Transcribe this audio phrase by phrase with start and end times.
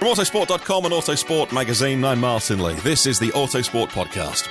[0.00, 2.72] From Autosport.com and Autosport Magazine, I'm Martin Lee.
[2.76, 4.48] This is the Autosport Podcast.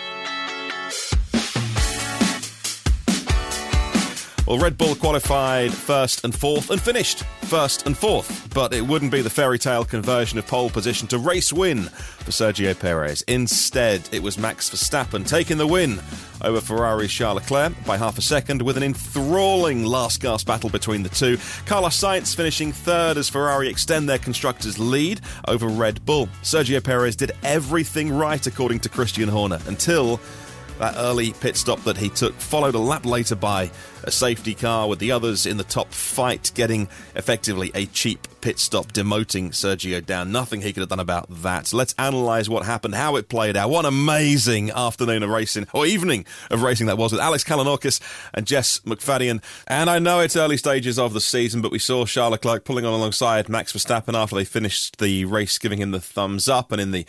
[4.50, 9.12] Well, Red Bull qualified first and fourth and finished first and fourth, but it wouldn't
[9.12, 13.22] be the fairy tale conversion of pole position to race win for Sergio Perez.
[13.28, 16.02] Instead, it was Max Verstappen taking the win
[16.42, 21.04] over Ferrari's Charles Leclerc by half a second with an enthralling last gasp battle between
[21.04, 21.38] the two.
[21.68, 26.28] Carlos Sainz finishing third as Ferrari extend their constructors' lead over Red Bull.
[26.42, 30.20] Sergio Perez did everything right according to Christian Horner until
[30.80, 33.70] that early pit stop that he took, followed a lap later by
[34.04, 38.58] a safety car with the others in the top fight, getting effectively a cheap pit
[38.58, 40.32] stop, demoting Sergio down.
[40.32, 41.74] Nothing he could have done about that.
[41.74, 43.70] Let's analyse what happened, how it played out.
[43.70, 48.00] What an amazing afternoon of racing, or evening of racing that was with Alex Kalinauskas
[48.34, 49.44] and Jess McFadden.
[49.68, 52.86] And I know it's early stages of the season, but we saw Charles Leclerc pulling
[52.86, 56.72] on alongside Max Verstappen after they finished the race, giving him the thumbs up.
[56.72, 57.06] And in the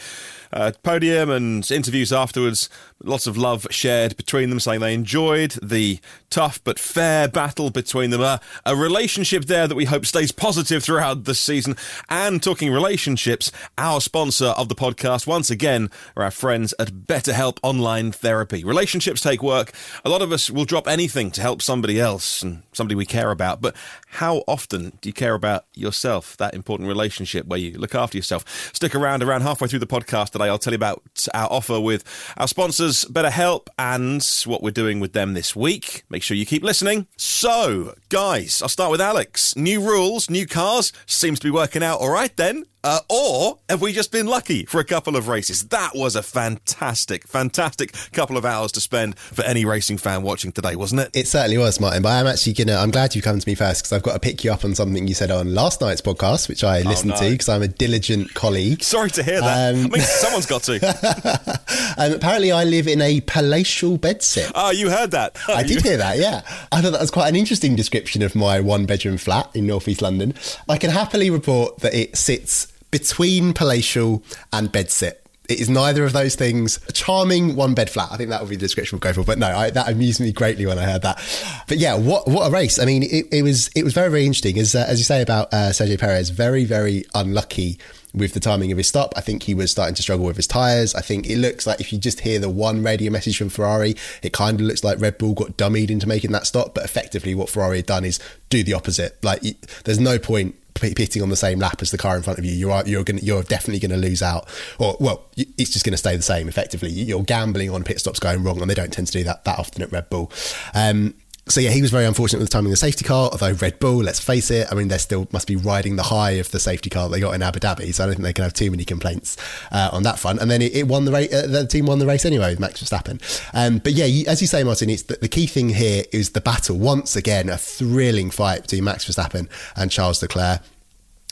[0.52, 2.68] uh, podium and interviews afterwards,
[3.02, 8.10] lots of love shared between them, saying they enjoyed the tough but fair battle between
[8.10, 8.20] them.
[8.20, 11.76] Uh, a relationship there that we hope stays positive throughout the season.
[12.08, 17.58] And talking relationships, our sponsor of the podcast, once again, are our friends at BetterHelp
[17.62, 18.64] Online Therapy.
[18.64, 19.72] Relationships take work.
[20.04, 23.30] A lot of us will drop anything to help somebody else and somebody we care
[23.30, 23.60] about.
[23.60, 23.76] But
[24.08, 28.72] how often do you care about yourself, that important relationship where you look after yourself?
[28.74, 30.50] Stick around, around halfway through the podcast today.
[30.50, 32.04] I'll tell you about our offer with
[32.36, 36.04] our sponsors, BetterHelp, and what we're doing with them this week.
[36.08, 37.06] Make sure you keep listening.
[37.16, 39.54] So, guys, I'll start with Alex.
[39.56, 40.92] New rules, new cars.
[41.06, 42.64] Seems to be working out all right then.
[42.82, 45.64] Uh, or have we just been lucky for a couple of races?
[45.68, 50.50] That was a fantastic, fantastic couple of hours to spend for any racing fan watching
[50.50, 51.10] today, wasn't it?
[51.14, 52.02] It certainly was, Martin.
[52.02, 52.76] But I'm actually gonna.
[52.76, 54.74] I'm glad you've come to me first because I've got to pick you up on
[54.74, 57.20] something you said on last night's podcast, which I listened Oh, no.
[57.22, 58.82] to because I'm a diligent colleague.
[58.82, 59.74] Sorry to hear that.
[59.74, 61.60] Um, I mean, someone's got to.
[61.98, 64.52] Um, apparently, I live in a palatial bedsit.
[64.54, 65.36] Oh, you heard that.
[65.48, 66.42] I did hear that, yeah.
[66.72, 70.00] I thought that was quite an interesting description of my one bedroom flat in northeast
[70.00, 70.32] London.
[70.68, 74.22] I can happily report that it sits between palatial
[74.52, 75.14] and bedsit.
[75.48, 76.78] It is neither of those things.
[76.88, 78.10] A charming one bed flat.
[78.12, 79.24] I think that would be the description we'll go for.
[79.26, 81.18] But no, I, that amused me greatly when I heard that.
[81.66, 82.78] But yeah, what what a race!
[82.78, 84.58] I mean, it, it was it was very very interesting.
[84.60, 87.80] As uh, as you say about uh, Sergio Perez, very very unlucky
[88.14, 89.12] with the timing of his stop.
[89.16, 90.94] I think he was starting to struggle with his tyres.
[90.94, 93.96] I think it looks like if you just hear the one radio message from Ferrari,
[94.22, 96.74] it kind of looks like Red Bull got dummied into making that stop.
[96.74, 98.20] But effectively, what Ferrari had done is
[98.50, 99.22] do the opposite.
[99.24, 99.42] Like,
[99.84, 102.52] there's no point pitting on the same lap as the car in front of you,
[102.52, 104.48] you're you're going you're definitely going to lose out,
[104.78, 106.48] or well, it's just going to stay the same.
[106.48, 109.44] Effectively, you're gambling on pit stops going wrong, and they don't tend to do that
[109.44, 110.30] that often at Red Bull.
[110.74, 111.14] Um,
[111.50, 113.28] so yeah, he was very unfortunate with the timing of the safety car.
[113.30, 116.32] Although Red Bull, let's face it, I mean they still must be riding the high
[116.32, 117.92] of the safety car they got in Abu Dhabi.
[117.94, 119.36] So I don't think they can have too many complaints
[119.72, 120.40] uh, on that front.
[120.40, 121.32] And then it, it won the race.
[121.32, 123.20] Uh, the team won the race anyway with Max Verstappen.
[123.52, 126.30] Um, but yeah, you, as you say, Martin, it's the, the, key thing here is
[126.30, 126.76] the battle.
[126.76, 130.60] Once again, a thrilling fight between Max Verstappen and Charles Leclerc.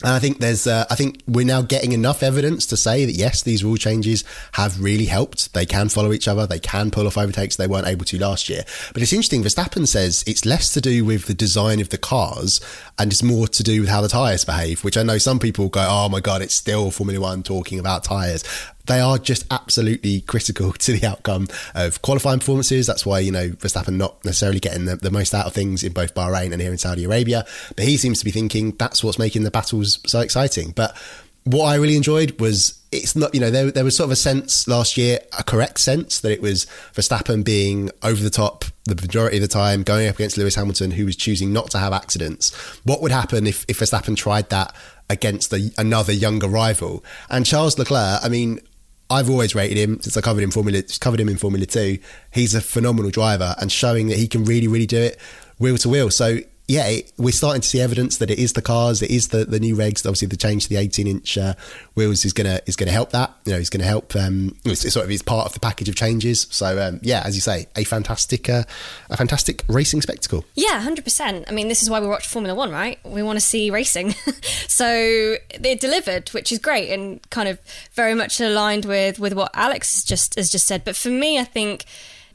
[0.04, 3.12] And I think there's, uh, I think we're now getting enough evidence to say that
[3.12, 4.22] yes, these rule changes
[4.52, 5.54] have really helped.
[5.54, 6.46] They can follow each other.
[6.46, 8.62] They can pull off overtakes they weren't able to last year.
[8.92, 9.42] But it's interesting.
[9.42, 12.60] Verstappen says it's less to do with the design of the cars
[12.96, 15.68] and it's more to do with how the tyres behave, which I know some people
[15.68, 18.44] go, oh my God, it's still Formula One talking about tyres
[18.88, 22.86] they are just absolutely critical to the outcome of qualifying performances.
[22.86, 25.92] That's why, you know, Verstappen not necessarily getting the, the, most out of things in
[25.92, 27.46] both Bahrain and here in Saudi Arabia.
[27.76, 30.72] But he seems to be thinking that's what's making the battles so exciting.
[30.72, 30.96] But
[31.44, 34.16] what I really enjoyed was it's not, you know, there, there was sort of a
[34.16, 38.94] sense last year, a correct sense that it was Verstappen being over the top the
[38.94, 41.92] majority of the time, going up against Lewis Hamilton, who was choosing not to have
[41.92, 42.54] accidents.
[42.84, 44.74] What would happen if, if Verstappen tried that
[45.10, 47.04] against another younger rival?
[47.30, 48.60] And Charles Leclerc, I mean,
[49.10, 51.98] I've always rated him since I covered him Formula covered him in Formula Two.
[52.30, 55.18] He's a phenomenal driver and showing that he can really, really do it
[55.58, 56.10] wheel to wheel.
[56.10, 59.28] So yeah, it, we're starting to see evidence that it is the cars, it is
[59.28, 60.04] the, the new regs.
[60.04, 61.54] Obviously, the change to the 18 inch uh,
[61.94, 63.32] wheels is gonna is gonna help that.
[63.46, 64.14] You know, it's gonna help.
[64.14, 66.46] Um, it's, it's, sort of it's part of the package of changes.
[66.50, 68.64] So um, yeah, as you say, a fantastic uh,
[69.08, 70.44] a fantastic racing spectacle.
[70.54, 71.46] Yeah, hundred percent.
[71.48, 72.98] I mean, this is why we watch Formula One, right?
[73.02, 74.10] We want to see racing.
[74.68, 77.58] so it delivered, which is great and kind of
[77.92, 80.84] very much aligned with with what Alex just has just said.
[80.84, 81.86] But for me, I think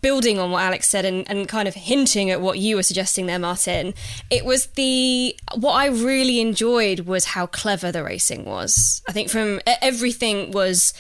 [0.04, 3.26] building on what Alex said and, and kind of hinting at what you were suggesting
[3.26, 3.96] there, Martin,
[4.30, 9.02] it was the what I really enjoyed was how clever the racing was.
[9.10, 10.94] I think from everything was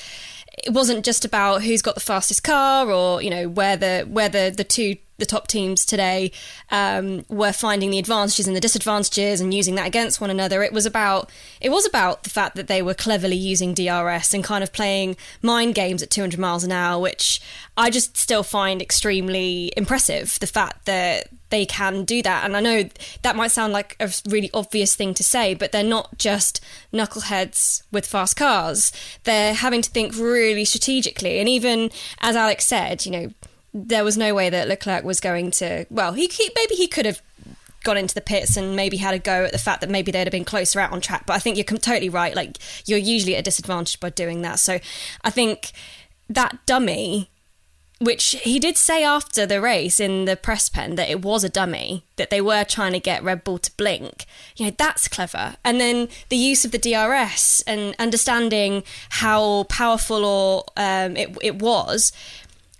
[0.57, 4.29] it wasn't just about who's got the fastest car or you know where the where
[4.29, 6.31] the, the two the top teams today
[6.69, 10.61] um, were finding the advantages and the disadvantages and using that against one another.
[10.63, 11.29] It was about
[11.61, 15.15] it was about the fact that they were cleverly using DRS and kind of playing
[15.41, 17.41] mind games at 200 miles an hour, which
[17.77, 20.37] I just still find extremely impressive.
[20.41, 22.89] The fact that they can do that, and I know
[23.21, 26.59] that might sound like a really obvious thing to say, but they're not just
[26.91, 28.91] knuckleheads with fast cars.
[29.23, 33.33] They're having to think really strategically, and even as Alex said, you know
[33.73, 35.85] there was no way that Leclerc was going to.
[35.89, 37.21] Well, he, he maybe he could have
[37.83, 40.19] gone into the pits and maybe had a go at the fact that maybe they'd
[40.19, 41.25] have been closer out on track.
[41.25, 42.35] But I think you're totally right.
[42.35, 44.59] Like you're usually at a disadvantage by doing that.
[44.59, 44.79] So
[45.23, 45.71] I think
[46.29, 47.29] that dummy,
[47.99, 51.49] which he did say after the race in the press pen that it was a
[51.49, 54.25] dummy, that they were trying to get Red Bull to blink.
[54.55, 55.57] You know that's clever.
[55.65, 61.61] And then the use of the DRS and understanding how powerful or um, it, it
[61.61, 62.13] was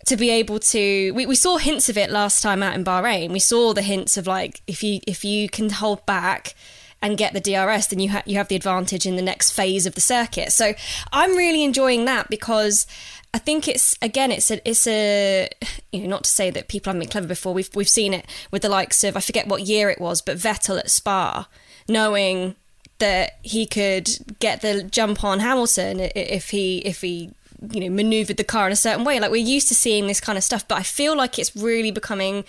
[0.05, 3.31] to be able to we, we saw hints of it last time out in Bahrain.
[3.31, 6.55] We saw the hints of like if you if you can hold back
[7.01, 9.85] and get the DRS, then you ha- you have the advantage in the next phase
[9.85, 10.51] of the circuit.
[10.51, 10.73] So
[11.11, 12.87] I'm really enjoying that because
[13.33, 15.49] I think it's again it's a it's a
[15.91, 17.53] you know not to say that people haven't been clever before.
[17.53, 20.37] We've we've seen it with the likes of I forget what year it was, but
[20.37, 21.47] Vettel at Spa,
[21.87, 22.55] knowing
[22.99, 27.31] that he could get the jump on Hamilton if he if he
[27.71, 29.19] you know maneuvered the car in a certain way.
[29.19, 31.91] Like we're used to seeing this kind of stuff but i feel like it's really
[31.91, 32.43] becoming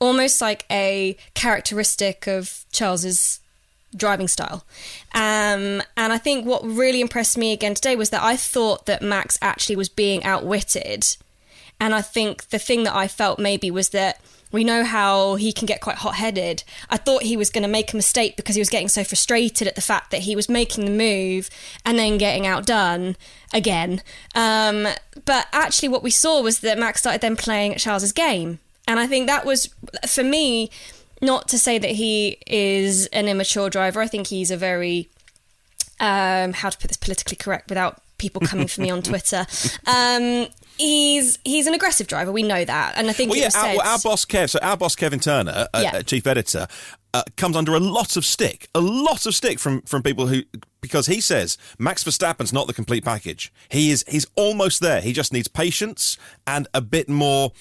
[0.00, 3.40] almost like a characteristic of charles's
[3.96, 4.64] driving style.
[5.14, 9.02] Um, and i think what really impressed me again today was that i thought that
[9.02, 11.16] max actually was being outwitted.
[11.80, 14.20] And i think the thing that i felt maybe was that
[14.54, 16.62] we know how he can get quite hot headed.
[16.88, 19.66] I thought he was going to make a mistake because he was getting so frustrated
[19.66, 21.50] at the fact that he was making the move
[21.84, 23.16] and then getting outdone
[23.52, 24.00] again.
[24.36, 24.86] Um,
[25.24, 28.60] but actually, what we saw was that Max started then playing at Charles's game.
[28.86, 29.74] And I think that was,
[30.06, 30.70] for me,
[31.20, 34.00] not to say that he is an immature driver.
[34.00, 35.08] I think he's a very,
[35.98, 39.46] um, how to put this politically correct without people coming for me on Twitter.
[39.84, 40.46] Um,
[40.78, 42.32] he's he's an aggressive driver.
[42.32, 44.76] We know that, and I think well, yeah, our, well, our, boss Kev, so our
[44.76, 45.96] boss Kevin Turner, uh, yeah.
[45.96, 46.66] uh, chief editor,
[47.12, 50.42] uh, comes under a lot of stick, a lot of stick from from people who
[50.80, 53.52] because he says Max Verstappen's not the complete package.
[53.68, 55.00] He is he's almost there.
[55.00, 57.52] He just needs patience and a bit more.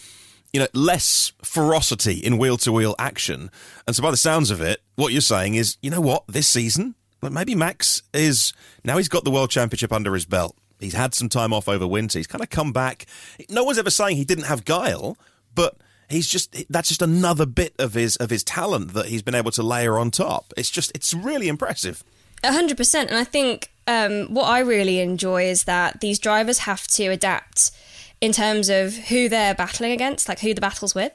[0.51, 3.50] You know, less ferocity in wheel to wheel action.
[3.88, 6.48] And so, by the sounds of it, what you're saying is, you know what, this
[6.48, 6.93] season,
[7.24, 8.53] maybe Max is
[8.84, 10.55] now he's got the world championship under his belt.
[10.84, 12.20] He's had some time off over winter.
[12.20, 13.06] He's kind of come back.
[13.50, 15.18] No one's ever saying he didn't have guile,
[15.56, 15.78] but
[16.10, 19.52] he's just that's just another bit of his of his talent that he's been able
[19.52, 20.54] to layer on top.
[20.58, 22.04] It's just it's really impressive.
[22.44, 26.60] A hundred percent, and I think um, what I really enjoy is that these drivers
[26.60, 27.72] have to adapt
[28.22, 31.13] in terms of who they're battling against, like who the battle's with.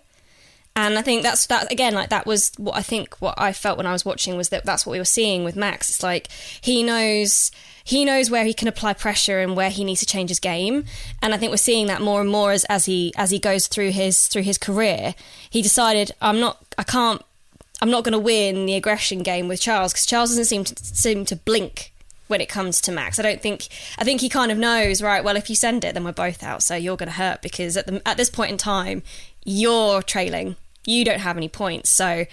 [0.76, 3.78] And I think that's that again, like that was what I think what I felt
[3.78, 5.88] when I was watching was that that's what we were seeing with Max.
[5.88, 6.28] It's like
[6.60, 7.50] he knows
[7.82, 10.84] he knows where he can apply pressure and where he needs to change his game.
[11.22, 13.66] And I think we're seeing that more and more as, as he as he goes
[13.66, 15.14] through his through his career.
[15.50, 17.22] He decided I'm not I can't
[17.80, 20.84] I'm not going to win the aggression game with Charles because Charles doesn't seem to
[20.84, 21.92] seem to blink
[22.26, 23.18] when it comes to Max.
[23.18, 25.24] I don't think I think he kind of knows right.
[25.24, 26.62] Well, if you send it, then we're both out.
[26.62, 29.02] So you're going to hurt because at the at this point in time,
[29.48, 30.56] you're trailing
[30.88, 31.90] you don't have any points.
[31.90, 32.24] So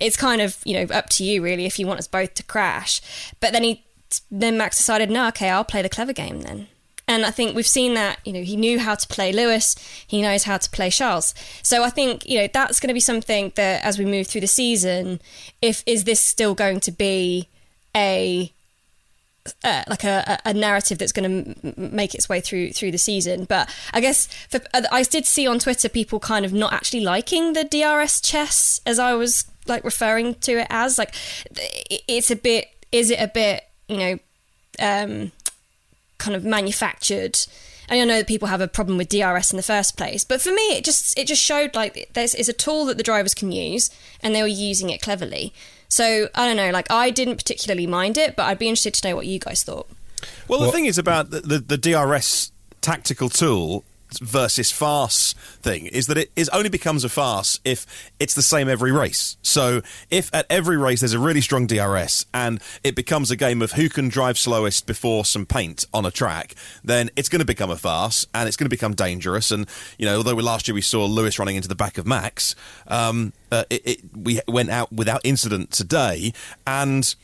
[0.00, 2.42] it's kind of, you know, up to you really if you want us both to
[2.42, 3.00] crash.
[3.40, 3.84] But then he
[4.30, 6.68] then Max decided, no, okay, I'll play the clever game then.
[7.06, 10.22] And I think we've seen that, you know, he knew how to play Lewis, he
[10.22, 11.34] knows how to play Charles.
[11.62, 14.40] So I think, you know, that's going to be something that as we move through
[14.40, 15.20] the season,
[15.60, 17.48] if is this still going to be
[17.94, 18.50] a
[19.62, 22.98] uh, like a, a narrative that's going to m- make its way through through the
[22.98, 23.44] season.
[23.44, 27.00] But I guess for, uh, I did see on Twitter people kind of not actually
[27.00, 31.14] liking the DRS chess as I was like referring to it as like
[32.08, 34.18] it's a bit is it a bit you know
[34.80, 35.32] um,
[36.18, 37.38] kind of manufactured.
[37.86, 40.40] And I know that people have a problem with DRS in the first place, but
[40.40, 43.34] for me, it just it just showed like there's is a tool that the drivers
[43.34, 43.90] can use,
[44.22, 45.52] and they were using it cleverly.
[45.94, 49.08] So I don't know, like I didn't particularly mind it, but I'd be interested to
[49.08, 49.88] know what you guys thought.
[50.48, 53.84] Well, the thing is about the, the, the DRS tactical tool
[54.20, 57.86] versus farce thing is that it is only becomes a farce if
[58.20, 59.36] it's the same every race.
[59.42, 63.62] So if at every race there's a really strong DRS and it becomes a game
[63.62, 67.46] of who can drive slowest before some paint on a track, then it's going to
[67.46, 69.50] become a farce and it's going to become dangerous.
[69.50, 69.68] And
[69.98, 72.54] you know, although last year we saw Lewis running into the back of Max,
[72.86, 76.32] um, uh, it, it, we went out without incident today
[76.66, 77.14] and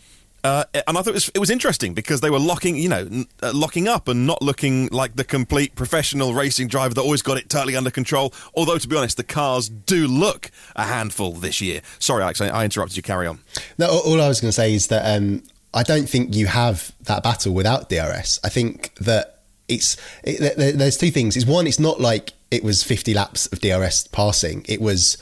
[0.43, 3.25] uh, and I thought it was, it was interesting because they were locking, you know,
[3.43, 7.37] uh, locking up and not looking like the complete professional racing driver that always got
[7.37, 8.33] it totally under control.
[8.55, 11.83] Although, to be honest, the cars do look a handful this year.
[11.99, 13.03] Sorry, Alex, I, I interrupted you.
[13.03, 13.41] Carry on.
[13.79, 15.43] No, all I was going to say is that um,
[15.75, 18.41] I don't think you have that battle without DRS.
[18.43, 21.37] I think that it's it, there's two things.
[21.37, 24.65] Is one, it's not like it was 50 laps of DRS passing.
[24.69, 25.17] It was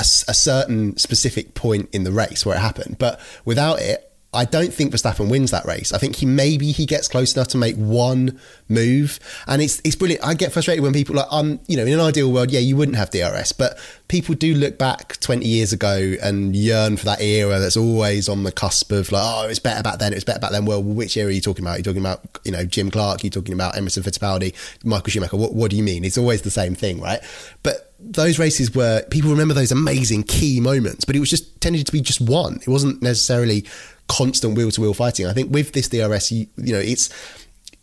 [0.00, 2.96] a certain specific point in the race where it happened.
[2.98, 5.92] But without it, I don't think Verstappen wins that race.
[5.92, 9.18] I think he maybe he gets close enough to make one move,
[9.48, 10.24] and it's it's brilliant.
[10.24, 12.76] I get frustrated when people like um you know in an ideal world, yeah, you
[12.76, 17.20] wouldn't have DRS, but people do look back twenty years ago and yearn for that
[17.20, 20.24] era that's always on the cusp of like oh it's better back then, it was
[20.24, 20.64] better back then.
[20.64, 21.74] Well, which era are you talking about?
[21.74, 23.24] Are you talking about you know Jim Clark?
[23.24, 25.36] Are you talking about Emerson Fittipaldi, Michael Schumacher?
[25.38, 26.04] What what do you mean?
[26.04, 27.20] It's always the same thing, right?
[27.64, 31.84] But those races were people remember those amazing key moments, but it was just tended
[31.84, 32.60] to be just one.
[32.62, 33.66] It wasn't necessarily
[34.10, 35.26] constant wheel to wheel fighting.
[35.26, 37.08] I think with this DRS, you, you know, it's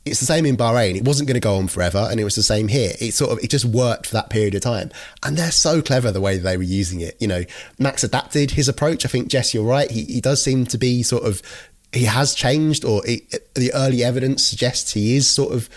[0.06, 0.96] it's the same in Bahrain.
[0.96, 2.92] It wasn't going to go on forever, and it was the same here.
[3.00, 4.92] It sort of it just worked for that period of time,
[5.24, 7.16] and they're so clever the way they were using it.
[7.20, 7.44] You know,
[7.80, 9.06] Max adapted his approach.
[9.06, 9.90] I think Jess, you're right.
[9.90, 11.42] He he does seem to be sort of
[11.94, 15.70] he has changed, or it, the early evidence suggests he is sort of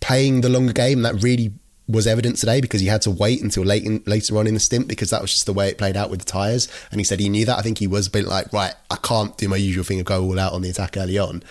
[0.00, 1.02] playing the longer game.
[1.02, 1.52] That really
[1.90, 4.60] was evident today because he had to wait until late in, later on in the
[4.60, 6.68] stint because that was just the way it played out with the tyres.
[6.90, 7.58] And he said he knew that.
[7.58, 10.06] I think he was a bit like, right, I can't do my usual thing of
[10.06, 11.42] go all out on the attack early on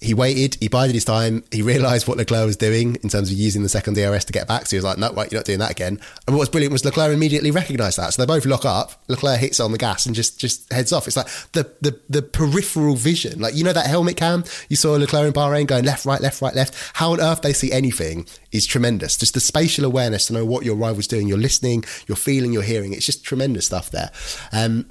[0.00, 3.36] he waited, he bided his time, he realised what Leclerc was doing in terms of
[3.36, 4.66] using the second DRS to get back.
[4.66, 6.00] So he was like, no, right, you're not doing that again.
[6.26, 8.14] And what was brilliant was Leclerc immediately recognised that.
[8.14, 11.08] So they both lock up, Leclerc hits on the gas and just just heads off.
[11.08, 13.40] It's like the, the the peripheral vision.
[13.40, 14.44] Like, you know that helmet cam?
[14.68, 16.74] You saw Leclerc in Bahrain going left, right, left, right, left.
[16.94, 19.16] How on earth they see anything is tremendous.
[19.16, 21.26] Just the spatial awareness to know what your rival's doing.
[21.26, 22.92] You're listening, you're feeling, you're hearing.
[22.92, 24.10] It's just tremendous stuff there.
[24.52, 24.86] Um,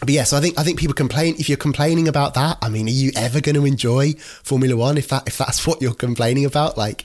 [0.00, 1.34] but yeah, so I think I think people complain.
[1.38, 4.96] If you're complaining about that, I mean, are you ever going to enjoy Formula One
[4.96, 6.78] if that if that's what you're complaining about?
[6.78, 7.04] Like,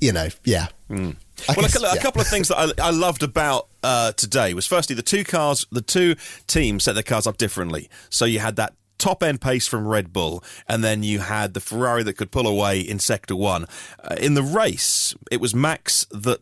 [0.00, 0.68] you know, yeah.
[0.90, 1.16] Mm.
[1.48, 2.02] Well, guess, a, a yeah.
[2.02, 5.66] couple of things that I, I loved about uh, today was firstly the two cars,
[5.72, 6.14] the two
[6.46, 7.88] teams set their cars up differently.
[8.10, 11.60] So you had that top end pace from Red Bull, and then you had the
[11.60, 13.66] Ferrari that could pull away in sector one.
[13.98, 16.40] Uh, in the race, it was Max that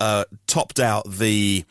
[0.00, 1.64] uh, topped out the.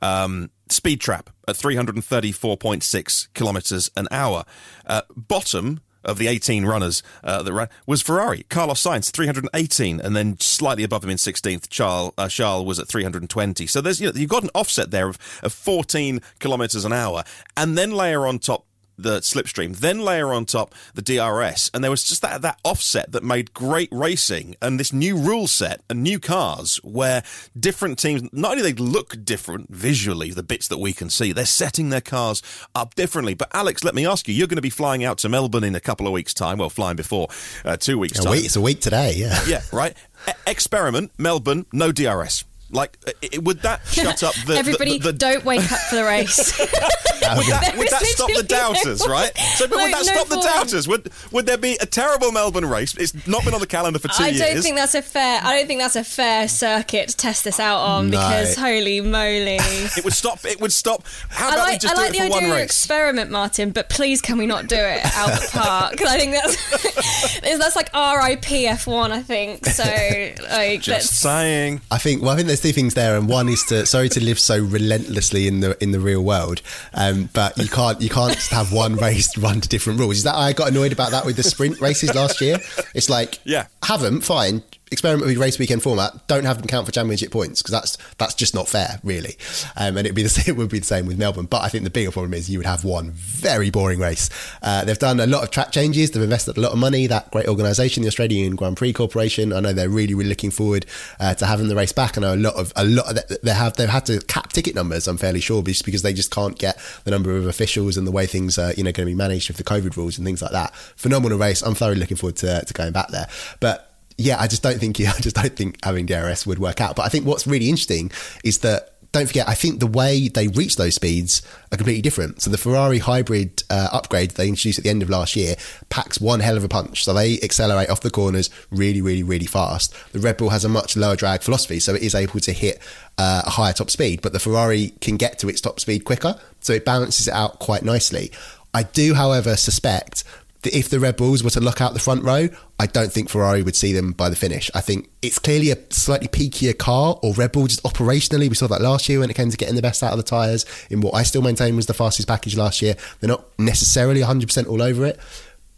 [0.00, 4.44] Um, speed trap at 334.6 kilometres an hour.
[4.86, 8.44] Uh, bottom of the 18 runners uh, that ran was Ferrari.
[8.48, 12.88] Carlos Sainz 318, and then slightly above him in 16th, Charles, uh, Charles was at
[12.88, 13.66] 320.
[13.66, 17.24] So there's you know you've got an offset there of, of 14 kilometres an hour,
[17.56, 18.64] and then layer on top
[18.98, 23.12] the slipstream, then layer on top the DRS, and there was just that that offset
[23.12, 27.22] that made great racing and this new rule set and new cars where
[27.58, 31.46] different teams not only they look different visually, the bits that we can see, they're
[31.46, 32.42] setting their cars
[32.74, 33.34] up differently.
[33.34, 35.74] But Alex, let me ask you, you're going to be flying out to Melbourne in
[35.74, 36.58] a couple of weeks' time.
[36.58, 37.28] Well, flying before
[37.64, 38.32] uh, two weeks' A time.
[38.32, 39.38] week, it's a week today, yeah.
[39.46, 39.96] Yeah, right.
[40.28, 42.44] E- experiment, Melbourne, no DRS.
[42.70, 45.96] Like, uh, it, would that shut up the Everybody, the, the, don't wake up for
[45.96, 46.58] the race.
[46.60, 49.32] would that, would that stop the doubters, no- right?
[49.56, 50.86] So, but no- would that no stop the doubters?
[50.86, 52.94] Would would there be a terrible Melbourne race?
[52.96, 54.40] It's not been on the calendar for two I years.
[54.40, 55.40] don't think that's a fair.
[55.42, 58.18] I don't think that's a fair circuit to test this out on No.
[58.18, 59.56] because holy moly!
[59.60, 60.44] it would stop.
[60.44, 61.04] It would stop.
[61.30, 62.64] How I about we just I do like it the for idea one of race?
[62.64, 65.92] experiment, Martin, but please can we not do it out the park?
[65.92, 69.10] Because I think that's that's like RIP F1.
[69.10, 69.82] I think so.
[69.84, 71.80] Like, Just let's- saying.
[71.90, 74.22] I think well, I think there's two things there, and one is to sorry to
[74.22, 76.62] live so relentlessly in the in the real world,
[76.94, 80.18] um, but you can't you can't just have one race run to different rules.
[80.18, 82.58] Is that I got annoyed about that with the sprint races last year?
[82.94, 83.66] It's like Yeah.
[83.84, 84.62] have them fine.
[84.90, 86.26] Experiment with race weekend format.
[86.28, 89.36] Don't have them count for championship points because that's that's just not fair, really.
[89.76, 91.46] Um, and it'd be the same, it would be the same with Melbourne.
[91.46, 94.30] But I think the bigger problem is you would have one very boring race.
[94.62, 96.10] Uh, they've done a lot of track changes.
[96.10, 97.06] They've invested a lot of money.
[97.06, 99.52] That great organisation, the Australian Grand Prix Corporation.
[99.52, 100.86] I know they're really really looking forward
[101.20, 102.16] uh, to having the race back.
[102.16, 104.74] I know a lot of a lot of they have they've had to cap ticket
[104.74, 105.06] numbers.
[105.08, 108.12] I'm fairly sure just because they just can't get the number of officials and the
[108.12, 110.42] way things are you know going to be managed with the COVID rules and things
[110.42, 110.74] like that.
[110.74, 111.62] Phenomenal race.
[111.62, 113.28] I'm thoroughly looking forward to, to going back there.
[113.60, 113.87] But
[114.18, 116.96] yeah, I just don't think I just don't think having DRS would work out.
[116.96, 118.10] But I think what's really interesting
[118.44, 121.40] is that don't forget, I think the way they reach those speeds
[121.72, 122.42] are completely different.
[122.42, 125.56] So the Ferrari hybrid uh, upgrade they introduced at the end of last year
[125.88, 127.04] packs one hell of a punch.
[127.04, 129.94] So they accelerate off the corners really, really, really fast.
[130.12, 132.80] The Red Bull has a much lower drag philosophy, so it is able to hit
[133.16, 134.20] uh, a higher top speed.
[134.20, 137.60] But the Ferrari can get to its top speed quicker, so it balances it out
[137.60, 138.30] quite nicely.
[138.74, 140.22] I do, however, suspect
[140.64, 142.48] if the Red Bulls were to lock out the front row,
[142.78, 144.70] I don't think Ferrari would see them by the finish.
[144.74, 148.48] I think it's clearly a slightly peakier car, or Red Bull just operationally.
[148.48, 150.24] We saw that last year when it came to getting the best out of the
[150.24, 152.96] tyres in what I still maintain was the fastest package last year.
[153.20, 155.18] They're not necessarily 100% all over it.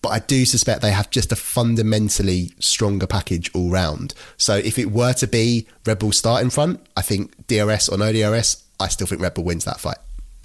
[0.02, 4.14] But I do suspect they have just a fundamentally stronger package all round.
[4.38, 7.98] So if it were to be Red Bull start in front, I think DRS or
[7.98, 9.98] no DRS, I still think Red Bull wins that fight.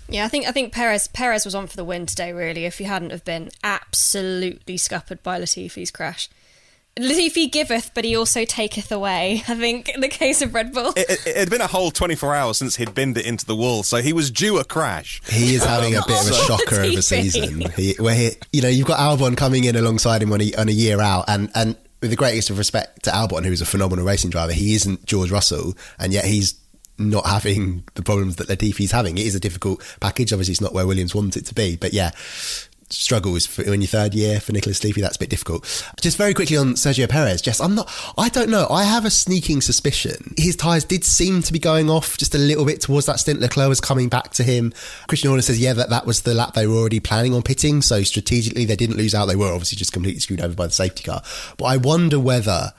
[0.08, 2.32] Yeah, I think I think Perez Perez was on for the win today.
[2.32, 6.30] Really, if he hadn't have been absolutely scuppered by Latifi's crash.
[6.98, 9.44] Latifi giveth, but he also taketh away.
[9.50, 10.94] I think in the case of Red Bull.
[10.96, 13.56] It, it, it had been a whole 24 hours since he'd binned it into the
[13.56, 15.22] wall, so he was due a crash.
[15.28, 17.70] He is having a bit of a shocker of a season.
[17.72, 20.70] He, where he, you know, you've got Albon coming in alongside him on a, on
[20.70, 24.06] a year out, and and with the greatest of respect to Albon, who's a phenomenal
[24.06, 26.54] racing driver, he isn't George Russell, and yet he's
[26.98, 29.18] not having the problems that Latifi's having.
[29.18, 30.32] It is a difficult package.
[30.32, 32.12] Obviously, it's not where Williams wants it to be, but yeah.
[32.88, 35.02] Struggles for, in your third year for Nicholas Latifi.
[35.02, 35.66] That's a bit difficult.
[36.00, 37.42] Just very quickly on Sergio Perez.
[37.42, 37.92] Jess, I'm not.
[38.16, 38.68] I don't know.
[38.70, 42.38] I have a sneaking suspicion his tyres did seem to be going off just a
[42.38, 43.40] little bit towards that stint.
[43.40, 44.72] Leclerc was coming back to him.
[45.08, 47.82] Christian Horner says, yeah, that that was the lap they were already planning on pitting.
[47.82, 49.26] So strategically, they didn't lose out.
[49.26, 51.22] They were obviously just completely screwed over by the safety car.
[51.58, 52.74] But I wonder whether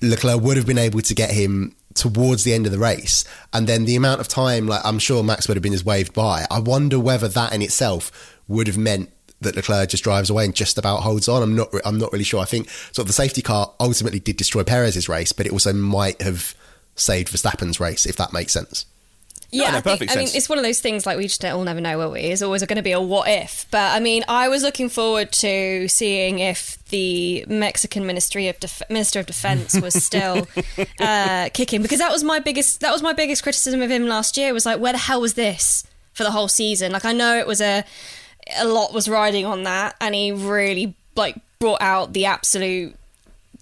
[0.00, 3.24] Leclerc would have been able to get him towards the end of the race.
[3.52, 6.12] And then the amount of time like I'm sure Max would have been as waved
[6.12, 6.46] by.
[6.50, 10.54] I wonder whether that in itself would have meant that Leclerc just drives away and
[10.54, 11.42] just about holds on.
[11.42, 12.40] I'm not I'm not really sure.
[12.40, 15.72] I think sort of the safety car ultimately did destroy Perez's race but it also
[15.72, 16.54] might have
[16.94, 18.86] saved Verstappen's race if that makes sense
[19.52, 21.62] Yeah, no, I, think, I mean, it's one of those things like we just all
[21.62, 22.20] never know, will we?
[22.20, 23.66] It's always going to be a what if.
[23.70, 28.82] But I mean, I was looking forward to seeing if the Mexican Ministry of Def-
[28.88, 30.48] Minister of Defense was still
[31.00, 34.38] uh, kicking because that was my biggest that was my biggest criticism of him last
[34.38, 34.54] year.
[34.54, 35.84] Was like, where the hell was this
[36.14, 36.90] for the whole season?
[36.90, 37.84] Like, I know it was a
[38.56, 42.96] a lot was riding on that, and he really like brought out the absolute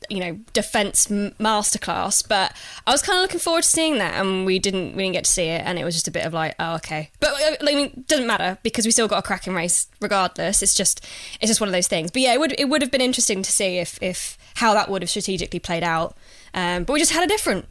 [0.09, 2.53] you know defense masterclass but
[2.87, 5.25] i was kind of looking forward to seeing that and we didn't we didn't get
[5.25, 7.11] to see it and it was just a bit of like oh okay.
[7.21, 10.63] But uh, i mean doesn't matter because we still got a cracking race regardless.
[10.63, 11.07] It's just
[11.41, 12.11] it's just one of those things.
[12.11, 14.89] But yeah it would it would have been interesting to see if if how that
[14.89, 16.17] would have strategically played out.
[16.55, 17.67] Um, but we just had a different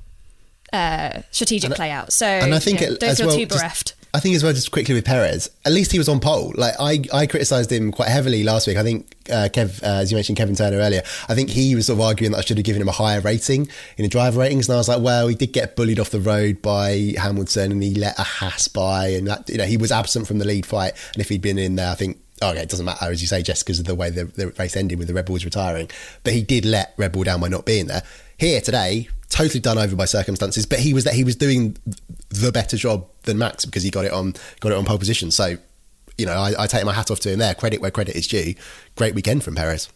[0.72, 2.14] uh, strategic play out.
[2.14, 4.36] So and I think you know, it, don't as feel well, too bereft I think
[4.36, 6.52] as well, just quickly with Perez, at least he was on pole.
[6.56, 8.78] Like I, I criticised him quite heavily last week.
[8.78, 11.02] I think uh, Kev, uh, as you mentioned, Kevin Turner earlier.
[11.28, 13.22] I think he was sort of arguing that I should have given him a higher
[13.22, 16.10] rating in the driver ratings, and I was like, well, he did get bullied off
[16.10, 19.78] the road by Hamilton, and he let a Haas by, and that you know he
[19.78, 22.20] was absent from the lead fight, and if he'd been in there, I think.
[22.42, 24.78] Okay, it doesn't matter, as you say, just because of the way the, the race
[24.78, 25.90] ended with the Red Bulls retiring.
[26.24, 28.02] But he did let Red Bull down by not being there.
[28.38, 31.78] Here today, totally done over by circumstances, but he was that he was doing
[32.30, 35.32] the better job than Max because he got it on got it on pole position.
[35.32, 35.58] So
[36.20, 37.56] you know, I, I take my hat off to him there.
[37.56, 38.54] Credit where credit is due.
[38.96, 39.90] Great weekend from Perez.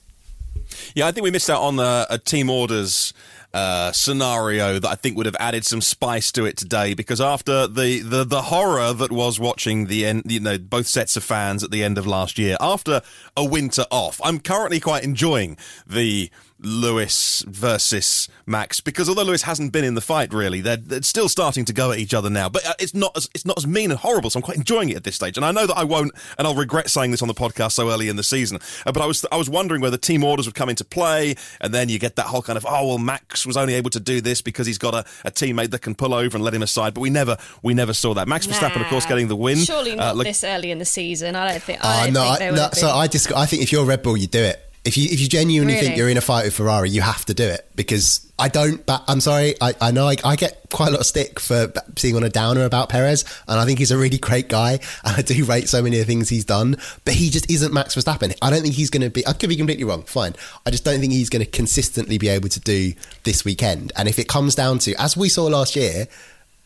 [0.95, 3.13] Yeah, I think we missed out on the, a team orders
[3.53, 6.93] uh, scenario that I think would have added some spice to it today.
[6.93, 11.17] Because after the, the, the horror that was watching the end, you know, both sets
[11.17, 13.01] of fans at the end of last year, after
[13.35, 16.31] a winter off, I'm currently quite enjoying the
[16.63, 21.29] Lewis versus Max because although Lewis hasn't been in the fight really, they're, they're still
[21.29, 22.49] starting to go at each other now.
[22.49, 24.29] But uh, it's not as it's not as mean and horrible.
[24.29, 25.37] So I'm quite enjoying it at this stage.
[25.37, 27.89] And I know that I won't, and I'll regret saying this on the podcast so
[27.89, 28.59] early in the season.
[28.85, 31.73] Uh, but I was I was wondering whether team orders would come into play, and
[31.73, 34.21] then you get that whole kind of oh well, Max was only able to do
[34.21, 36.93] this because he's got a, a teammate that can pull over and let him aside.
[36.93, 38.27] But we never we never saw that.
[38.27, 39.57] Max Verstappen, of course, getting the win.
[39.57, 41.35] Surely not uh, look, this early in the season.
[41.35, 41.83] I don't think.
[41.83, 42.69] I don't no, think I, no.
[42.73, 44.72] So I just I think if you're Red Bull, you do it.
[44.85, 45.85] If you if you genuinely Really?
[45.87, 48.85] think you're in a fight with Ferrari, you have to do it because I don't.
[48.85, 51.71] But I'm sorry, I, I know I, I get quite a lot of stick for
[52.01, 54.73] being on a downer about Perez, and I think he's a really great guy,
[55.05, 56.75] and I do rate so many of the things he's done.
[57.05, 58.35] But he just isn't Max Verstappen.
[58.41, 59.25] I don't think he's going to be.
[59.25, 60.03] I could be completely wrong.
[60.03, 60.35] Fine.
[60.65, 62.91] I just don't think he's going to consistently be able to do
[63.23, 63.93] this weekend.
[63.95, 66.07] And if it comes down to, as we saw last year,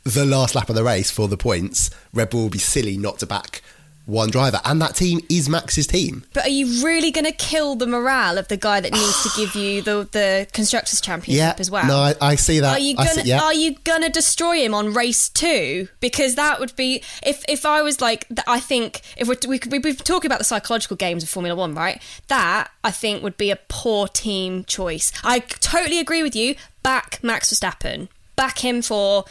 [0.06, 3.20] the last lap of the race for the points, Red Bull will be silly not
[3.20, 3.62] to back
[4.08, 6.24] one driver, and that team is Max's team.
[6.34, 9.30] But are you really going to kill the morale of the guy that needs to
[9.40, 11.86] give you the the constructors championship Yeah, as well?
[11.86, 12.78] no, I, I see that.
[12.78, 13.42] Are you gonna see- yeah.
[13.44, 15.88] Are you gonna destroy him on race two?
[16.00, 19.78] Because that would be if if I was like I think if we're, we we
[19.80, 22.02] we've been talking about the psychological games of Formula One, right?
[22.30, 25.12] That I think would be a poor team choice.
[25.24, 26.56] I totally agree with you.
[26.84, 28.08] Back Max Verstappen.
[28.38, 29.26] Back him for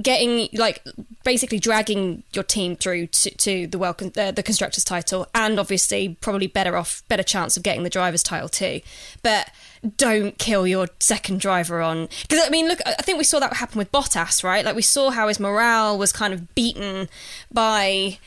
[0.00, 0.82] getting like
[1.22, 6.16] basically dragging your team through to, to the well uh, the constructors title and obviously
[6.20, 8.80] probably better off better chance of getting the drivers title too.
[9.22, 9.50] But
[9.96, 13.52] don't kill your second driver on because I mean look I think we saw that
[13.54, 14.64] happen with Bottas right?
[14.64, 17.08] Like we saw how his morale was kind of beaten
[17.52, 18.18] by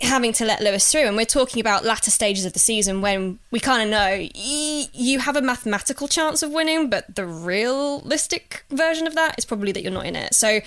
[0.00, 3.38] having to let Lewis through and we're talking about latter stages of the season when
[3.50, 9.06] we kind of know you have a mathematical chance of winning but the realistic version
[9.06, 10.60] of that is probably that you're not in it so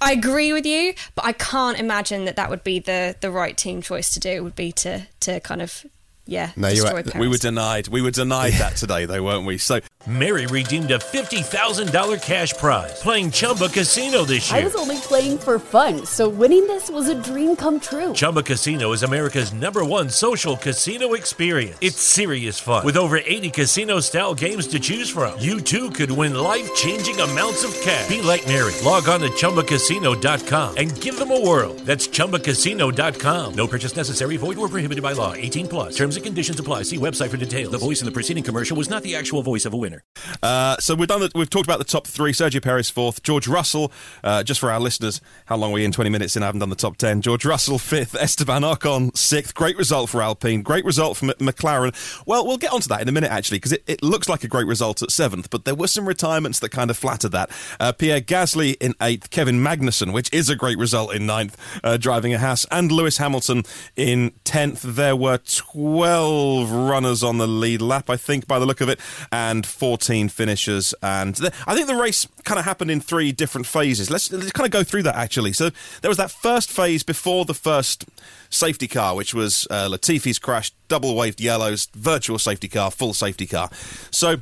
[0.00, 3.56] I agree with you, but I can't imagine that that would be the the right
[3.56, 4.28] team choice to do.
[4.28, 5.86] It Would be to to kind of
[6.26, 7.04] yeah No, you're right.
[7.06, 7.18] Perez.
[7.20, 7.88] we were denied.
[7.88, 9.58] We were denied that today, though, weren't we?
[9.58, 14.60] So Mary redeemed a $50,000 cash prize playing Chumba Casino this year.
[14.60, 18.12] I was only playing for fun, so winning this was a dream come true.
[18.12, 21.76] Chumba Casino is America's number one social casino experience.
[21.80, 22.84] It's serious fun.
[22.84, 27.20] With over 80 casino style games to choose from, you too could win life changing
[27.20, 28.08] amounts of cash.
[28.08, 28.72] Be like Mary.
[28.84, 31.74] Log on to chumbacasino.com and give them a whirl.
[31.84, 33.54] That's chumbacasino.com.
[33.54, 35.32] No purchase necessary, void or prohibited by law.
[35.34, 35.96] 18 plus.
[35.96, 36.82] Terms and conditions apply.
[36.82, 37.72] See website for details.
[37.72, 40.02] The voice in the preceding commercial was not the actual voice of a winner.
[40.42, 41.20] Uh, so we've done.
[41.20, 42.32] The, we've talked about the top three.
[42.32, 43.22] Sergio Perez fourth.
[43.22, 43.92] George Russell.
[44.24, 45.92] Uh, just for our listeners, how long are we in?
[45.92, 46.42] Twenty minutes in.
[46.42, 47.20] I haven't done the top ten.
[47.20, 48.14] George Russell fifth.
[48.14, 49.54] Esteban Ocon sixth.
[49.54, 50.62] Great result for Alpine.
[50.62, 51.94] Great result for M- McLaren.
[52.26, 54.48] Well, we'll get onto that in a minute actually, because it, it looks like a
[54.48, 57.50] great result at seventh, but there were some retirements that kind of flattered that.
[57.80, 59.30] Uh, Pierre Gasly in eighth.
[59.30, 63.18] Kevin Magnussen, which is a great result in ninth, uh, driving a Haas, and Lewis
[63.18, 63.64] Hamilton
[63.96, 64.82] in tenth.
[64.82, 69.00] There were twelve runners on the lead lap, I think, by the look of it,
[69.32, 70.94] and 14 finishers.
[71.02, 74.10] And the, I think the race kind of happened in three different phases.
[74.10, 75.52] Let's, let's kind of go through that actually.
[75.52, 75.70] So
[76.02, 78.06] there was that first phase before the first
[78.50, 83.46] safety car, which was uh, Latifi's crash, double waved yellows, virtual safety car, full safety
[83.46, 83.70] car.
[84.10, 84.36] So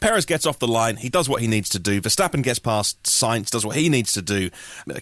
[0.00, 0.96] Perez gets off the line.
[0.96, 2.00] He does what he needs to do.
[2.00, 4.50] Verstappen gets past Sainz, does what he needs to do.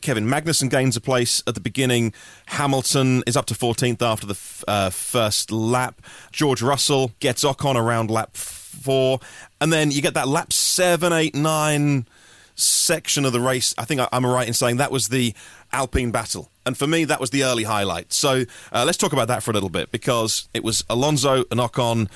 [0.00, 2.12] Kevin Magnussen gains a place at the beginning.
[2.46, 6.00] Hamilton is up to 14th after the f- uh, first lap.
[6.33, 9.20] George Russell gets Ocon around lap four.
[9.61, 12.07] And then you get that lap seven, eight, nine
[12.54, 13.74] section of the race.
[13.76, 15.35] I think I- I'm right in saying that was the
[15.72, 16.50] Alpine battle.
[16.66, 18.12] And for me, that was the early highlight.
[18.12, 21.61] So uh, let's talk about that for a little bit because it was Alonso and
[21.61, 22.09] Ocon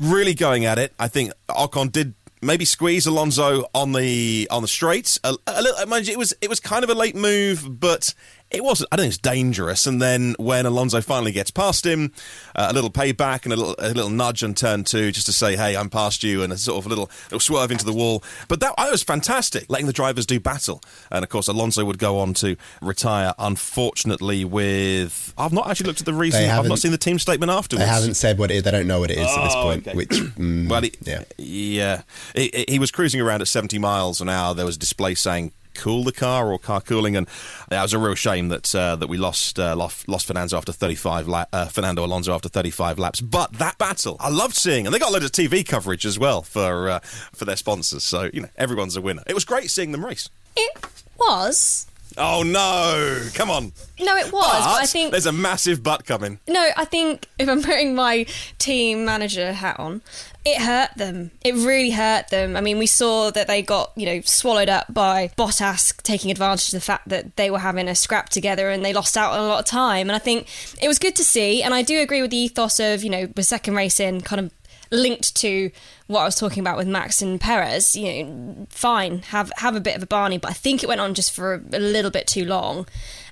[0.00, 0.92] really going at it.
[0.98, 5.18] I think Ocon did maybe squeeze Alonso on the on the straights.
[5.24, 8.14] A, a little, it was it was kind of a late move, but
[8.50, 8.88] it wasn't.
[8.92, 9.86] I don't think it's dangerous.
[9.86, 12.12] And then when Alonso finally gets past him,
[12.56, 15.32] uh, a little payback and a little a little nudge on turn two, just to
[15.32, 18.22] say, "Hey, I'm past you," and a sort of little little swerve into the wall.
[18.48, 20.82] But that, that was fantastic, letting the drivers do battle.
[21.10, 23.34] And of course, Alonso would go on to retire.
[23.38, 26.48] Unfortunately, with I've not actually looked at the reason.
[26.50, 27.84] I've not seen the team statement afterwards.
[27.86, 28.62] They haven't said what it is.
[28.64, 29.86] They don't know what it is at this Oh, point.
[29.86, 29.96] okay.
[29.96, 31.22] Which, mm, Well, he, yeah.
[31.38, 32.02] yeah,
[32.34, 34.54] He, he was cruising around at 70 miles an hour.
[34.54, 37.26] There was a display saying "cool the car" or "car cooling," and
[37.68, 40.72] that was a real shame that uh, that we lost uh, lost, lost Fernando after
[40.72, 43.20] 35 la- uh, Fernando Alonso after 35 laps.
[43.20, 46.42] But that battle, I loved seeing, and they got a of TV coverage as well
[46.42, 47.00] for uh,
[47.32, 48.04] for their sponsors.
[48.04, 49.22] So you know, everyone's a winner.
[49.26, 50.28] It was great seeing them race.
[50.56, 50.86] It
[51.18, 53.28] was, Oh no!
[53.34, 53.72] Come on.
[53.98, 54.64] No, it was.
[54.64, 56.38] But I think there's a massive butt coming.
[56.48, 58.26] No, I think if I'm putting my
[58.58, 60.02] team manager hat on,
[60.44, 61.30] it hurt them.
[61.44, 62.56] It really hurt them.
[62.56, 66.68] I mean, we saw that they got, you know, swallowed up by Bottas taking advantage
[66.68, 69.40] of the fact that they were having a scrap together and they lost out on
[69.40, 70.08] a lot of time.
[70.08, 70.48] And I think
[70.80, 71.62] it was good to see.
[71.62, 74.40] And I do agree with the ethos of, you know, the second race in kind
[74.40, 74.52] of
[74.90, 75.70] linked to
[76.06, 79.80] what I was talking about with Max and Perez, you know, fine, have have a
[79.80, 82.10] bit of a Barney, but I think it went on just for a, a little
[82.10, 82.86] bit too long.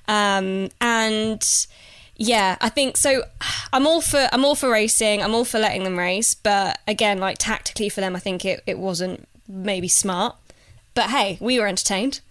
[0.07, 1.67] Um, and
[2.15, 3.23] yeah, I think so.
[3.73, 5.21] I'm all for I'm all for racing.
[5.21, 8.63] I'm all for letting them race, but again, like tactically for them, I think it,
[8.65, 10.35] it wasn't maybe smart.
[10.93, 12.21] But hey, we were entertained.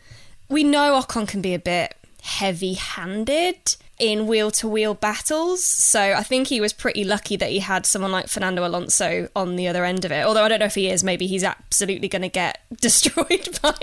[0.49, 6.61] We know Ocon can be a bit heavy-handed in wheel-to-wheel battles, so I think he
[6.61, 10.13] was pretty lucky that he had someone like Fernando Alonso on the other end of
[10.13, 10.25] it.
[10.25, 11.03] Although I don't know if he is.
[11.03, 13.75] Maybe he's absolutely going to get destroyed by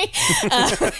[0.52, 0.92] uh,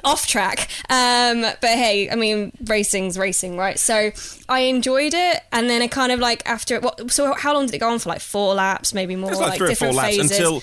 [0.04, 0.68] off track.
[0.88, 3.78] Um, but hey, I mean, racing's racing, right?
[3.78, 4.10] So
[4.48, 7.10] I enjoyed it, and then it kind of like after what?
[7.10, 8.08] So how long did it go on for?
[8.08, 9.30] Like four laps, maybe more.
[9.30, 10.30] It was like, three or four laps phases.
[10.30, 10.62] until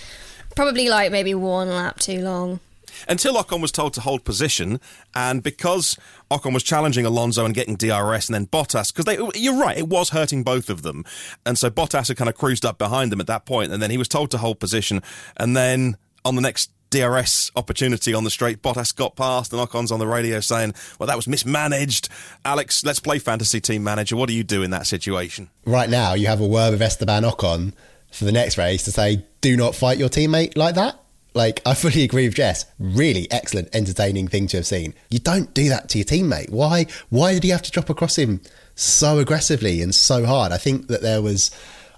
[0.56, 2.60] Probably like maybe one lap too long.
[3.08, 4.80] Until Ocon was told to hold position,
[5.16, 5.98] and because
[6.32, 10.10] Ocon was challenging Alonso and getting DRS, and then Bottas, because you're right, it was
[10.10, 11.04] hurting both of them,
[11.46, 13.92] and so Bottas had kind of cruised up behind them at that point, and then
[13.92, 15.02] he was told to hold position,
[15.38, 19.92] and then on the next DRS opportunity on the straight, Bottas got past, and Ocon's
[19.92, 22.08] on the radio saying, "Well, that was mismanaged."
[22.46, 24.16] Alex, let's play fantasy team manager.
[24.16, 25.50] What do you do in that situation?
[25.66, 27.74] Right now, you have a word with Esteban Ocon
[28.14, 31.03] for the next race to say, do not fight your teammate like that.
[31.34, 32.66] Like, I fully agree with Jess.
[32.78, 34.94] Really excellent, entertaining thing to have seen.
[35.10, 36.52] You don't do that to your teammate.
[36.52, 36.86] Why?
[37.10, 38.42] Why did he have to drop across him
[38.76, 40.52] so aggressively and so hard?
[40.52, 41.50] I think that there was.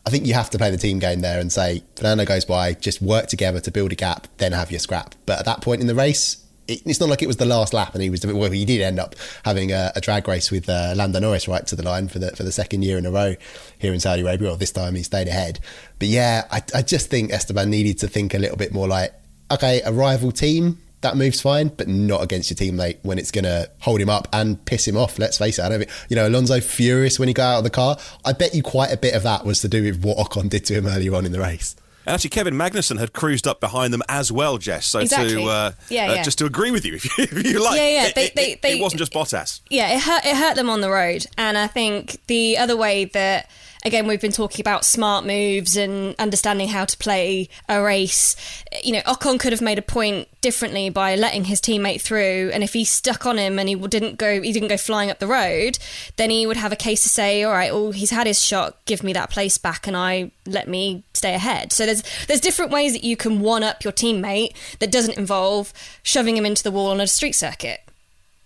[0.08, 2.74] I think you have to play the team game there and say Fernando goes by,
[2.74, 5.15] just work together to build a gap, then have your scrap.
[5.26, 7.74] But at that point in the race, it, it's not like it was the last
[7.74, 8.52] lap, and he was well.
[8.52, 11.76] He did end up having a, a drag race with uh, Lando Norris right to
[11.76, 13.36] the line for the for the second year in a row
[13.80, 14.50] here in Saudi Arabia.
[14.50, 15.60] Well, this time he stayed ahead.
[16.00, 19.12] But yeah, I, I just think Esteban needed to think a little bit more like,
[19.52, 20.80] okay, a rival team.
[21.02, 24.28] That move's fine, but not against your teammate when it's going to hold him up
[24.34, 25.20] and piss him off.
[25.20, 25.64] Let's face it.
[25.64, 27.98] I don't think, you know, Alonso furious when he got out of the car.
[28.24, 30.66] I bet you quite a bit of that was to do with what Ocon did
[30.66, 31.76] to him earlier on in the race.
[32.08, 34.88] And actually, Kevin Magnussen had cruised up behind them as well, Jess.
[34.88, 35.36] So Exactly.
[35.36, 36.24] to uh, Yeah, uh, yeah.
[36.24, 38.36] just to agree with you, if you, if you like, Yeah, yeah, It, they- it-
[38.36, 39.60] they- it- they- it wasn't just Bottas.
[39.70, 40.26] yeah, it hurt.
[40.26, 43.48] It hurt them on the road, and I think the other way that
[43.86, 48.36] again we've been talking about smart moves and understanding how to play a race.
[48.84, 52.63] You know, Ocon could have made a point differently by letting his teammate through, and
[52.63, 55.28] if he stuck on him and he didn't go, he didn't go flying up the
[55.28, 55.78] road,
[56.17, 58.84] then he would have a case to say, all right, well he's had his shot,
[58.86, 61.71] give me that place back, and I let me stay ahead.
[61.71, 65.71] So there's there's different ways that you can one up your teammate that doesn't involve
[66.02, 67.82] shoving him into the wall on a street circuit.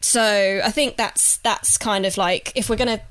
[0.02, 3.04] So I think that's that's kind of like if we're going to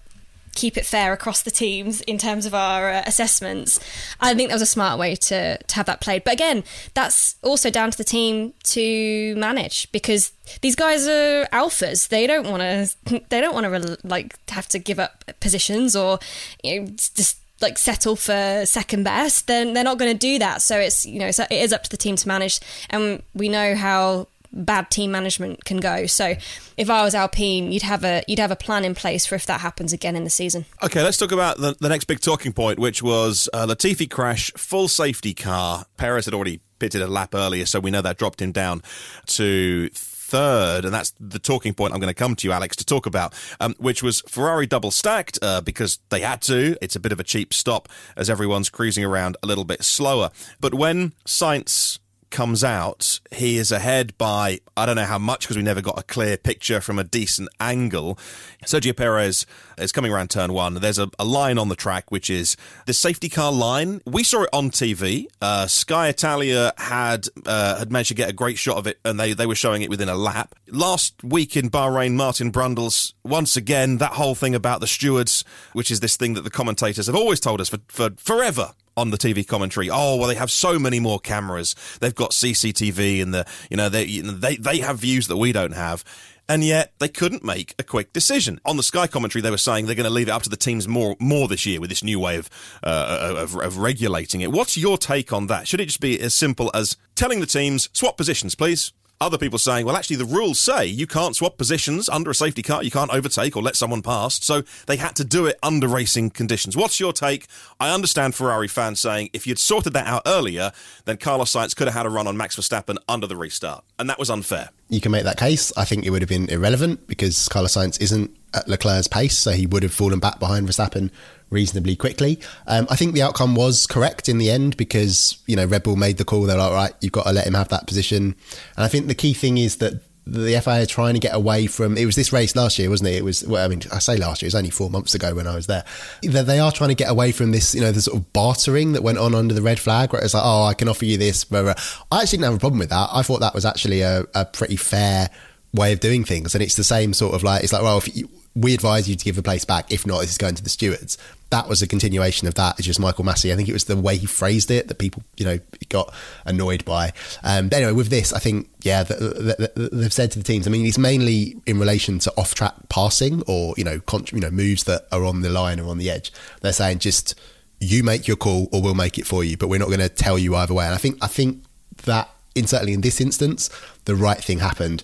[0.58, 3.78] keep it fair across the teams in terms of our uh, assessments,
[4.20, 6.24] I think that was a smart way to to have that played.
[6.24, 12.08] But again, that's also down to the team to manage because these guys are alphas.
[12.08, 16.18] They don't want to they don't want to like have to give up positions or
[16.64, 19.46] you know just like settle for second best.
[19.46, 20.60] Then they're not going to do that.
[20.60, 22.58] So it's you know it's, it is up to the team to manage,
[22.90, 26.06] and we know how bad team management can go.
[26.06, 26.34] So
[26.76, 29.46] if I was Alpine, you'd have a you'd have a plan in place for if
[29.46, 30.64] that happens again in the season.
[30.82, 34.52] Okay, let's talk about the, the next big talking point, which was uh, Latifi crash,
[34.56, 35.84] full safety car.
[35.96, 38.82] Perez had already pitted a lap earlier, so we know that dropped him down
[39.26, 39.88] to
[40.28, 43.06] third, and that's the talking point I'm going to come to you, Alex, to talk
[43.06, 46.76] about, um, which was Ferrari double stacked uh, because they had to.
[46.82, 50.30] It's a bit of a cheap stop as everyone's cruising around a little bit slower.
[50.60, 51.98] But when Sainz
[52.30, 55.98] comes out, he is ahead by I don't know how much because we never got
[55.98, 58.18] a clear picture from a decent angle.
[58.64, 60.74] Sergio Perez is coming around turn one.
[60.74, 64.00] There's a, a line on the track which is the safety car line.
[64.06, 65.26] We saw it on TV.
[65.42, 69.18] Uh, Sky Italia had uh, had managed to get a great shot of it, and
[69.18, 70.54] they they were showing it within a lap.
[70.68, 75.90] Last week in Bahrain, Martin Brundles once again that whole thing about the stewards, which
[75.90, 79.16] is this thing that the commentators have always told us for, for forever on the
[79.16, 79.88] TV commentary.
[79.90, 81.74] Oh well, they have so many more cameras.
[82.00, 85.72] They've got CCTV, and the you know they they they have views that we don't
[85.72, 86.04] have.
[86.50, 88.58] And yet they couldn't make a quick decision.
[88.64, 90.56] On the Sky commentary, they were saying they're going to leave it up to the
[90.56, 92.48] teams more more this year with this new way of,
[92.82, 94.50] uh, of of regulating it.
[94.50, 95.68] What's your take on that?
[95.68, 98.92] Should it just be as simple as telling the teams swap positions, please?
[99.20, 102.62] Other people saying, well, actually, the rules say you can't swap positions under a safety
[102.62, 104.44] car, you can't overtake or let someone pass.
[104.44, 106.76] So they had to do it under racing conditions.
[106.76, 107.46] What's your take?
[107.80, 110.70] I understand Ferrari fans saying if you'd sorted that out earlier,
[111.04, 113.84] then Carlos Sainz could have had a run on Max Verstappen under the restart.
[113.98, 114.68] And that was unfair.
[114.88, 115.72] You can make that case.
[115.76, 119.50] I think it would have been irrelevant because Carlos Sainz isn't at Leclerc's pace, so
[119.50, 121.10] he would have fallen back behind Verstappen
[121.50, 122.40] reasonably quickly.
[122.66, 125.96] Um, I think the outcome was correct in the end because you know Red Bull
[125.96, 126.42] made the call.
[126.42, 128.34] They're like, right, you've got to let him have that position.
[128.76, 131.66] And I think the key thing is that the FIA are trying to get away
[131.66, 131.96] from.
[131.96, 133.16] It was this race last year, wasn't it?
[133.16, 133.44] It was.
[133.46, 134.46] Well, I mean, I say last year.
[134.46, 135.84] It was only four months ago when I was there.
[136.22, 139.02] They are trying to get away from this, you know, the sort of bartering that
[139.02, 141.44] went on under the red flag, where it's like, oh, I can offer you this.
[141.44, 141.74] Blah, blah.
[142.12, 143.08] I actually didn't have a problem with that.
[143.12, 145.30] I thought that was actually a, a pretty fair
[145.72, 148.14] way of doing things, and it's the same sort of like it's like, well, if
[148.14, 149.92] you, we advise you to give the place back.
[149.92, 151.16] If not, this is going to the stewards.
[151.50, 152.78] That was a continuation of that.
[152.78, 153.52] It's just Michael Masi.
[153.52, 156.12] I think it was the way he phrased it that people, you know, got
[156.44, 157.12] annoyed by.
[157.42, 160.66] Um, anyway, with this, I think, yeah, the, the, the, they've said to the teams.
[160.66, 164.50] I mean, it's mainly in relation to off-track passing or you know, con- you know,
[164.50, 166.32] moves that are on the line or on the edge.
[166.60, 167.34] They're saying just
[167.80, 170.08] you make your call or we'll make it for you, but we're not going to
[170.08, 170.84] tell you either way.
[170.84, 171.62] And I think, I think
[172.04, 173.70] that in certainly in this instance,
[174.04, 175.02] the right thing happened.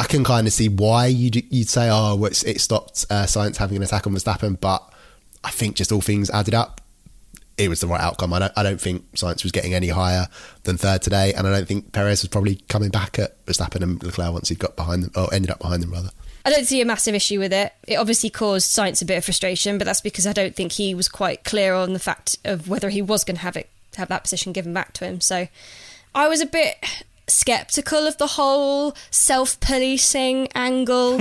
[0.00, 3.76] I can kind of see why you'd, you'd say, oh, it stopped uh, Sainz having
[3.76, 4.82] an attack on Verstappen, but
[5.44, 6.80] I think just all things added up,
[7.58, 8.32] it was the right outcome.
[8.32, 10.26] I don't, I don't think Sainz was getting any higher
[10.62, 14.02] than third today, and I don't think Perez was probably coming back at Verstappen and
[14.02, 16.08] Leclerc once he got behind them, or ended up behind them rather.
[16.46, 17.74] I don't see a massive issue with it.
[17.86, 20.94] It obviously caused Sainz a bit of frustration, but that's because I don't think he
[20.94, 24.08] was quite clear on the fact of whether he was going to have it have
[24.08, 25.20] that position given back to him.
[25.20, 25.48] So
[26.14, 31.14] I was a bit skeptical of the whole self-policing angle.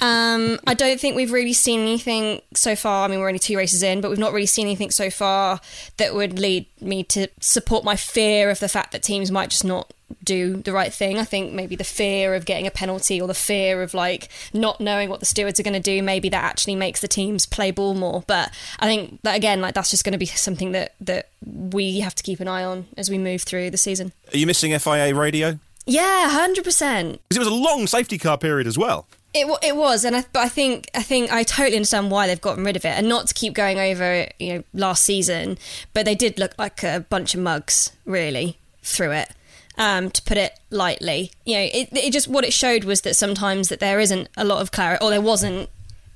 [0.00, 3.04] um, I don't think we've really seen anything so far.
[3.04, 5.60] I mean, we're only two races in, but we've not really seen anything so far
[5.96, 9.64] that would lead me to support my fear of the fact that teams might just
[9.64, 11.18] not do the right thing.
[11.18, 14.80] I think maybe the fear of getting a penalty or the fear of like not
[14.80, 17.70] knowing what the stewards are going to do, maybe that actually makes the teams play
[17.70, 18.24] ball more.
[18.26, 22.00] But I think that again, like that's just going to be something that that we
[22.00, 24.12] have to keep an eye on as we move through the season.
[24.32, 25.58] Are you missing FIA radio?
[25.86, 27.20] Yeah, hundred percent.
[27.28, 29.06] Because it was a long safety car period as well.
[29.36, 32.40] It, it was, and I, but I think I think I totally understand why they've
[32.40, 35.58] gotten rid of it, and not to keep going over you know last season,
[35.92, 39.30] but they did look like a bunch of mugs really through it
[39.78, 41.32] um, to put it lightly.
[41.44, 44.44] You know, it, it just what it showed was that sometimes that there isn't a
[44.44, 45.68] lot of clarity, or there wasn't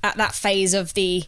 [0.03, 1.23] at that phase of the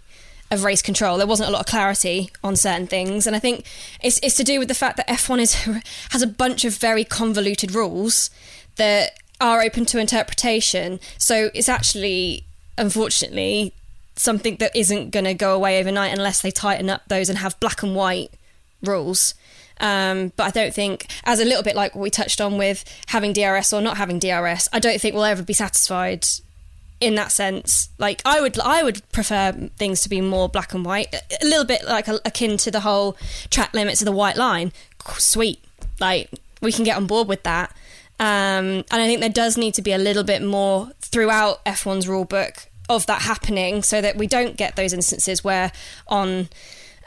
[0.49, 1.17] of race control.
[1.17, 3.65] There wasn't a lot of clarity on certain things, and I think
[4.01, 5.53] it's it's to do with the fact that F1 is
[6.11, 8.29] has a bunch of very convoluted rules
[8.75, 10.99] that are open to interpretation.
[11.17, 12.43] So it's actually,
[12.77, 13.73] unfortunately,
[14.15, 17.59] something that isn't going to go away overnight unless they tighten up those and have
[17.59, 18.31] black and white
[18.83, 19.33] rules.
[19.81, 22.85] Um, but I don't think, as a little bit like what we touched on with
[23.07, 26.25] having DRS or not having DRS, I don't think we'll ever be satisfied
[27.01, 27.89] in that sense.
[27.97, 31.65] Like I would, I would prefer things to be more black and white, a little
[31.65, 33.17] bit like akin to the whole
[33.49, 34.71] track limits of the white line.
[35.17, 35.59] Sweet,
[35.99, 36.29] like
[36.61, 37.75] we can get on board with that.
[38.19, 42.05] Um, and I think there does need to be a little bit more throughout F1's
[42.05, 45.71] rulebook of that happening, so that we don't get those instances where
[46.07, 46.49] on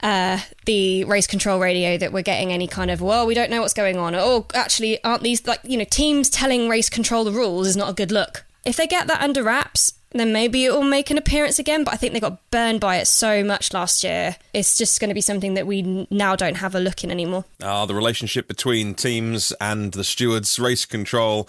[0.04, 3.62] uh, the race control radio that we're getting any kind of well we don't know
[3.62, 4.14] what's going on.
[4.14, 7.88] Oh actually aren't these like you know teams telling race control the rules is not
[7.88, 8.44] a good look.
[8.64, 11.92] If they get that under wraps then maybe it will make an appearance again but
[11.92, 15.14] i think they got burned by it so much last year it's just going to
[15.14, 17.44] be something that we now don't have a look in anymore.
[17.60, 21.48] Ah the relationship between teams and the stewards race control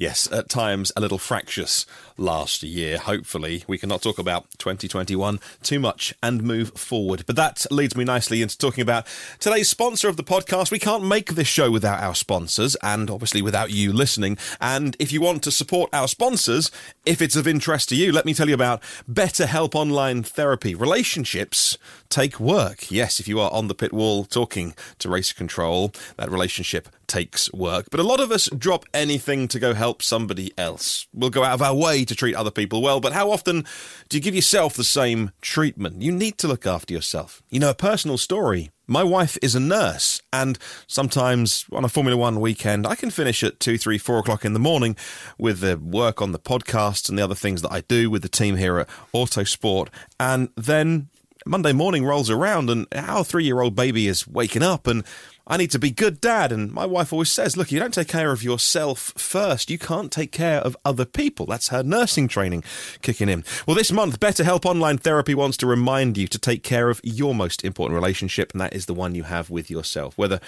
[0.00, 1.86] yes, at times a little fractious
[2.16, 2.98] last year.
[2.98, 7.24] Hopefully, we cannot talk about 2021 too much and move forward.
[7.26, 9.06] But that leads me nicely into talking about
[9.38, 10.70] today's sponsor of the podcast.
[10.70, 14.38] We can't make this show without our sponsors and obviously without you listening.
[14.60, 16.70] And if you want to support our sponsors,
[17.06, 20.74] if it's of interest to you, let me tell you about BetterHelp Online Therapy.
[20.74, 22.90] Relationships take work.
[22.90, 27.52] Yes, if you are on the pit wall talking to race control, that relationship takes
[27.52, 27.86] work.
[27.90, 31.08] But a lot of us drop anything to go help somebody else.
[31.12, 33.64] We'll go out of our way to treat other people well, but how often
[34.08, 36.02] do you give yourself the same treatment?
[36.02, 37.42] You need to look after yourself.
[37.50, 38.70] You know, a personal story.
[38.86, 43.44] My wife is a nurse, and sometimes on a Formula One weekend, I can finish
[43.44, 44.96] at two, three, four o'clock in the morning
[45.38, 48.28] with the work on the podcast and the other things that I do with the
[48.28, 49.88] team here at Autosport.
[50.18, 51.08] And then
[51.46, 55.04] Monday morning rolls around, and our three year old baby is waking up, and
[55.50, 56.52] I need to be good dad.
[56.52, 59.68] And my wife always says, look, you don't take care of yourself first.
[59.68, 61.44] You can't take care of other people.
[61.46, 62.62] That's her nursing training
[63.02, 63.44] kicking in.
[63.66, 67.34] Well, this month, BetterHelp Online Therapy wants to remind you to take care of your
[67.34, 70.16] most important relationship, and that is the one you have with yourself.
[70.16, 70.38] Whether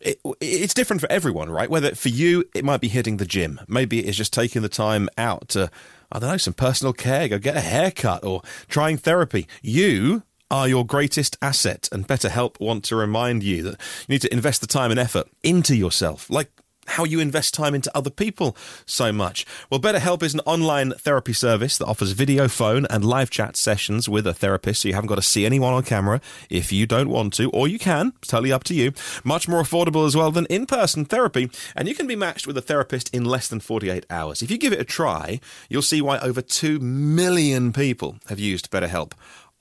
[0.00, 1.70] it, it's different for everyone, right?
[1.70, 3.60] Whether for you, it might be hitting the gym.
[3.68, 5.70] Maybe it's just taking the time out to,
[6.10, 9.46] I don't know, some personal care, go get a haircut or trying therapy.
[9.62, 14.32] You are your greatest asset, and BetterHelp want to remind you that you need to
[14.32, 16.30] invest the time and effort into yourself.
[16.30, 16.50] Like
[16.88, 19.44] how you invest time into other people so much.
[19.70, 24.08] Well, BetterHelp is an online therapy service that offers video, phone, and live chat sessions
[24.08, 27.08] with a therapist, so you haven't got to see anyone on camera if you don't
[27.08, 28.12] want to, or you can.
[28.18, 28.92] It's totally up to you.
[29.24, 32.56] Much more affordable as well than in person therapy, and you can be matched with
[32.56, 34.42] a therapist in less than 48 hours.
[34.42, 38.70] If you give it a try, you'll see why over 2 million people have used
[38.70, 39.12] BetterHelp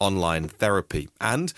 [0.05, 1.09] online therapy.
[1.19, 1.51] And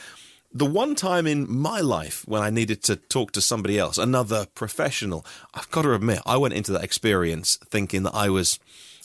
[0.54, 4.48] the one time in my life when I needed to talk to somebody else, another
[4.56, 8.60] professional, I've got to admit, I went into that experience thinking that I was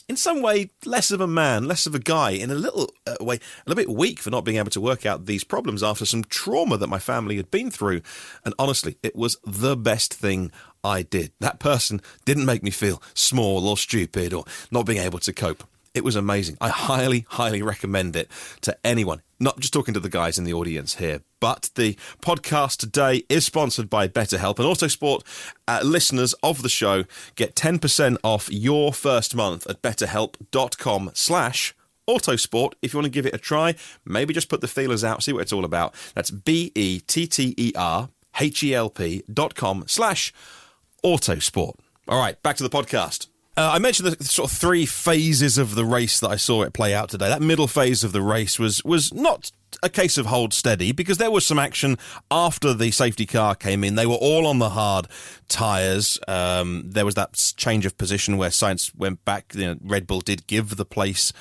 [0.09, 3.17] in some way less of a man, less of a guy, in a little uh,
[3.21, 6.05] way, a little bit weak for not being able to work out these problems after
[6.05, 8.03] some trauma that my family had been through.
[8.45, 10.51] And honestly, it was the best thing
[10.85, 11.33] I did.
[11.41, 15.65] That person didn't make me feel small or stupid or not being able to cope.
[15.95, 16.57] It was amazing.
[16.61, 18.31] I highly, highly recommend it
[18.63, 19.21] to anyone.
[19.39, 23.45] Not just talking to the guys in the audience here, but the podcast today is
[23.45, 25.23] sponsored by BetterHelp and Autosport.
[25.69, 31.75] Uh, listeners of the show get 10% off your first month at betterhelp.com slash
[32.09, 35.23] autosport if you want to give it a try maybe just put the feelers out
[35.23, 37.03] see what it's all about that's b-e-t-t-e-r-h-e-l-p
[39.33, 40.33] dot com slash
[41.05, 41.75] autosport
[42.09, 45.75] all right back to the podcast uh, I mentioned the sort of three phases of
[45.75, 47.29] the race that I saw it play out today.
[47.29, 49.51] That middle phase of the race was was not
[49.83, 51.99] a case of hold steady because there was some action
[52.31, 53.95] after the safety car came in.
[53.95, 55.07] They were all on the hard
[55.49, 56.19] tyres.
[56.27, 59.55] Um, there was that change of position where Sainz went back.
[59.55, 61.33] You know, Red Bull did give the place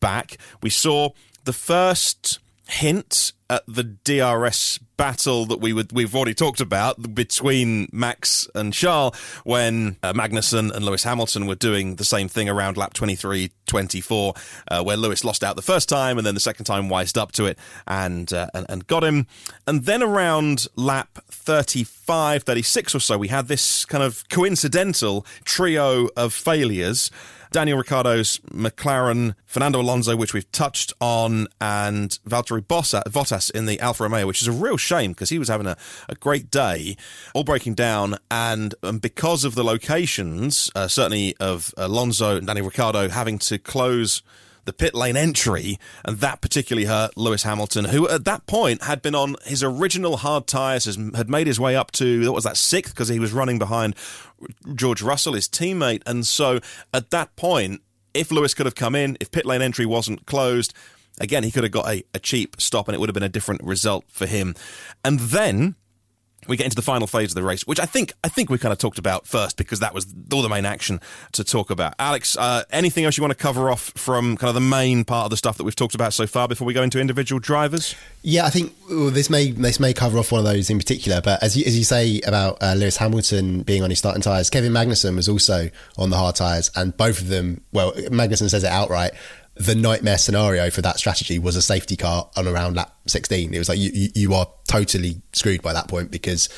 [0.00, 0.38] back.
[0.62, 1.10] We saw
[1.44, 2.38] the first
[2.68, 8.72] hint at the DRS battle that we would we've already talked about between Max and
[8.72, 13.50] Charles when uh, Magnussen and Lewis Hamilton were doing the same thing around lap 23
[13.66, 14.34] 24
[14.68, 17.32] uh, where Lewis lost out the first time and then the second time wised up
[17.32, 19.26] to it and, uh, and and got him.
[19.66, 26.08] And then around lap 35 36 or so we had this kind of coincidental trio
[26.16, 27.10] of failures
[27.52, 34.04] Daniel Ricciardo's McLaren, Fernando Alonso, which we've touched on, and Valtteri Bottas in the Alfa
[34.04, 35.76] Romeo, which is a real shame because he was having a,
[36.08, 36.96] a great day,
[37.34, 38.16] all breaking down.
[38.30, 43.58] And, and because of the locations, uh, certainly of Alonso and Daniel Ricciardo having to
[43.58, 44.22] close
[44.64, 49.02] the pit lane entry, and that particularly hurt Lewis Hamilton, who at that point had
[49.02, 52.56] been on his original hard tyres, had made his way up to what was that
[52.56, 53.94] sixth because he was running behind
[54.74, 56.60] George Russell, his teammate, and so
[56.92, 57.82] at that point,
[58.14, 60.74] if Lewis could have come in, if pit lane entry wasn't closed,
[61.20, 63.28] again he could have got a, a cheap stop, and it would have been a
[63.28, 64.54] different result for him.
[65.04, 65.76] And then
[66.50, 68.58] we get into the final phase of the race, which I think I think we
[68.58, 71.00] kind of talked about first because that was all the main action
[71.32, 71.94] to talk about.
[71.98, 75.24] Alex, uh, anything else you want to cover off from kind of the main part
[75.24, 77.94] of the stuff that we've talked about so far before we go into individual drivers?
[78.22, 81.20] Yeah, I think well, this may this may cover off one of those in particular.
[81.22, 84.50] But as you, as you say about uh, Lewis Hamilton being on his starting tyres,
[84.50, 87.62] Kevin Magnussen was also on the hard tyres, and both of them.
[87.72, 89.12] Well, Magnussen says it outright
[89.60, 93.52] the nightmare scenario for that strategy was a safety car on around lap 16.
[93.52, 96.48] It was like you, you, you are totally screwed by that point because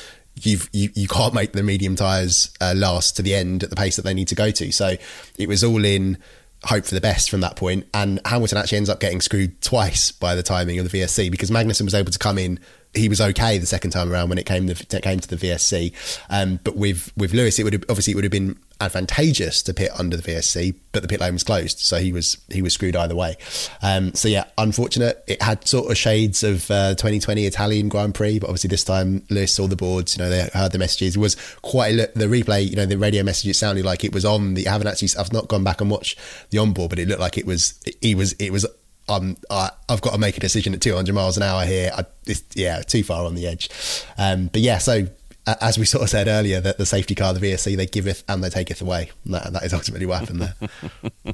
[0.41, 3.75] you've you, you can't make the medium tires uh, last to the end at the
[3.75, 4.71] pace that they need to go to.
[4.71, 4.95] So
[5.37, 6.17] it was all in
[6.63, 7.85] hope for the best from that point.
[7.93, 11.51] And Hamilton actually ends up getting screwed twice by the timing of the VSC because
[11.51, 12.57] Magnussen was able to come in
[12.93, 15.93] he was okay the second time around when it came to, came to the VSC.
[16.29, 19.73] Um, but with with Lewis, it would have, obviously it would have been advantageous to
[19.73, 22.73] pit under the VSC, but the pit lane was closed, so he was he was
[22.73, 23.35] screwed either way.
[23.81, 25.23] Um, so yeah, unfortunate.
[25.27, 29.23] It had sort of shades of uh, 2020 Italian Grand Prix, but obviously this time
[29.29, 30.17] Lewis saw the boards.
[30.17, 31.15] You know, they heard the messages.
[31.15, 32.69] It was quite a, the replay.
[32.69, 33.49] You know, the radio message.
[33.49, 34.53] It sounded like it was on.
[34.53, 35.09] The I haven't actually.
[35.17, 36.19] I've not gone back and watched
[36.51, 37.79] the onboard, but it looked like it was.
[38.01, 38.33] He was.
[38.33, 38.65] It was
[39.09, 41.91] I'm, I, have got to make a decision at 200 miles an hour here.
[41.95, 42.05] I,
[42.53, 43.69] yeah, too far on the edge.
[44.17, 45.07] Um, but yeah, so
[45.45, 48.43] as we sort of said earlier, that the safety car, the VSC, they giveth and
[48.43, 49.11] they taketh away.
[49.25, 51.33] That, that is ultimately what happened there.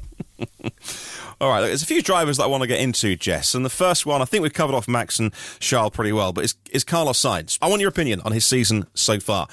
[1.40, 3.54] All right, there's a few drivers that I want to get into, Jess.
[3.54, 6.44] And the first one, I think we've covered off Max and Charles pretty well, but
[6.44, 7.56] is, is Carlos Sainz.
[7.62, 9.46] I want your opinion on his season so far.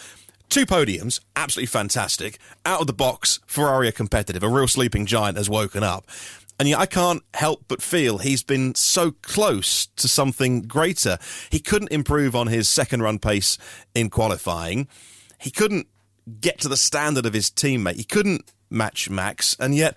[0.49, 2.39] Two podiums, absolutely fantastic.
[2.65, 4.43] Out of the box, Ferrari are competitive.
[4.43, 6.05] A real sleeping giant has woken up.
[6.59, 11.17] And yet I can't help but feel he's been so close to something greater.
[11.49, 13.57] He couldn't improve on his second run pace
[13.93, 14.87] in qualifying.
[15.39, 15.87] He couldn't
[16.41, 17.97] get to the standard of his teammate.
[17.97, 19.55] He couldn't match Max.
[19.59, 19.95] And yet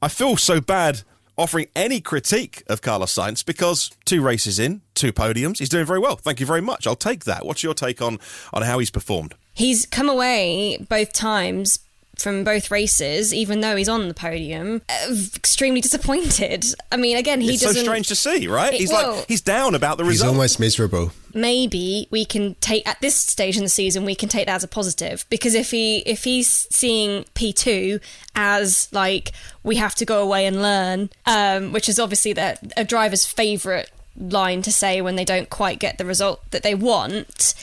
[0.00, 1.02] I feel so bad
[1.36, 5.98] offering any critique of Carlos Sainz because two races in, two podiums, he's doing very
[5.98, 6.16] well.
[6.16, 6.86] Thank you very much.
[6.86, 7.44] I'll take that.
[7.44, 8.18] What's your take on,
[8.52, 9.34] on how he's performed?
[9.52, 11.80] he's come away both times
[12.22, 16.64] from both races, even though he's on the podium, uh, extremely disappointed.
[16.92, 17.76] I mean, again, he it's doesn't.
[17.76, 18.72] so strange to see, right?
[18.74, 20.28] It- he's well- like he's down about the result.
[20.28, 21.12] He's almost miserable.
[21.34, 24.64] maybe we can take at this stage in the season we can take that as
[24.64, 28.00] a positive because if he if he's seeing P2
[28.34, 29.30] as like
[29.62, 33.90] we have to go away and learn um, which is obviously that a driver's favorite
[34.18, 37.54] line to say when they don't quite get the result that they want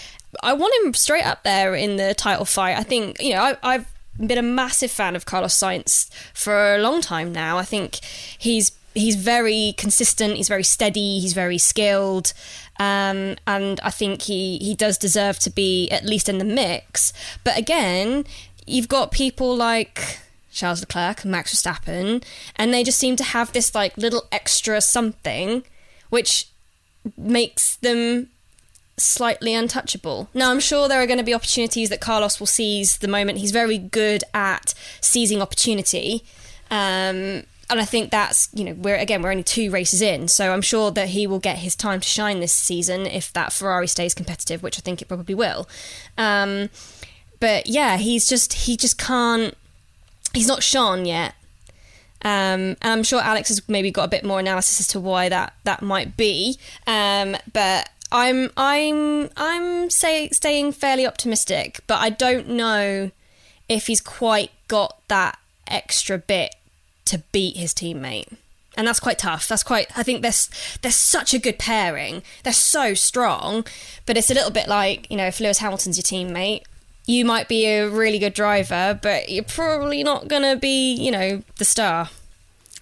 [0.41, 3.57] I want him straight up there in the title fight I think you know I,
[3.61, 3.85] I've
[4.26, 7.99] been a massive fan of Carlos Sainz for a long time now I think
[8.38, 12.34] he's he's very consistent he's very steady he's very skilled
[12.80, 17.11] um, and I think he he does deserve to be at least in the mix.
[17.43, 18.26] But again,
[18.65, 20.20] you've got people like
[20.51, 22.24] Charles Leclerc and Max Verstappen,
[22.55, 25.63] and they just seem to have this like little extra something,
[26.09, 26.49] which
[27.18, 28.30] makes them
[28.97, 30.27] slightly untouchable.
[30.33, 33.37] Now, I'm sure there are going to be opportunities that Carlos will seize the moment.
[33.37, 36.23] He's very good at seizing opportunity.
[36.71, 40.27] Um, and I think that's, you know, we're again, we're only two races in.
[40.29, 43.51] So I'm sure that he will get his time to shine this season if that
[43.51, 45.67] Ferrari stays competitive, which I think it probably will.
[46.17, 46.69] Um,
[47.39, 49.55] but yeah, he's just, he just can't,
[50.33, 51.35] he's not shone yet.
[52.23, 55.29] Um, and I'm sure Alex has maybe got a bit more analysis as to why
[55.29, 56.57] that that might be.
[56.87, 63.11] Um, but I'm I'm I'm say, staying fairly optimistic, but I don't know
[63.67, 65.37] if he's quite got that
[65.67, 66.55] extra bit
[67.05, 68.35] to beat his teammate.
[68.75, 69.47] And that's quite tough.
[69.47, 69.87] That's quite.
[69.97, 70.31] I think they're
[70.81, 72.21] they're such a good pairing.
[72.43, 73.65] They're so strong,
[74.05, 76.61] but it's a little bit like you know if Lewis Hamilton's your teammate,
[77.07, 81.41] you might be a really good driver, but you're probably not gonna be you know
[81.57, 82.09] the star.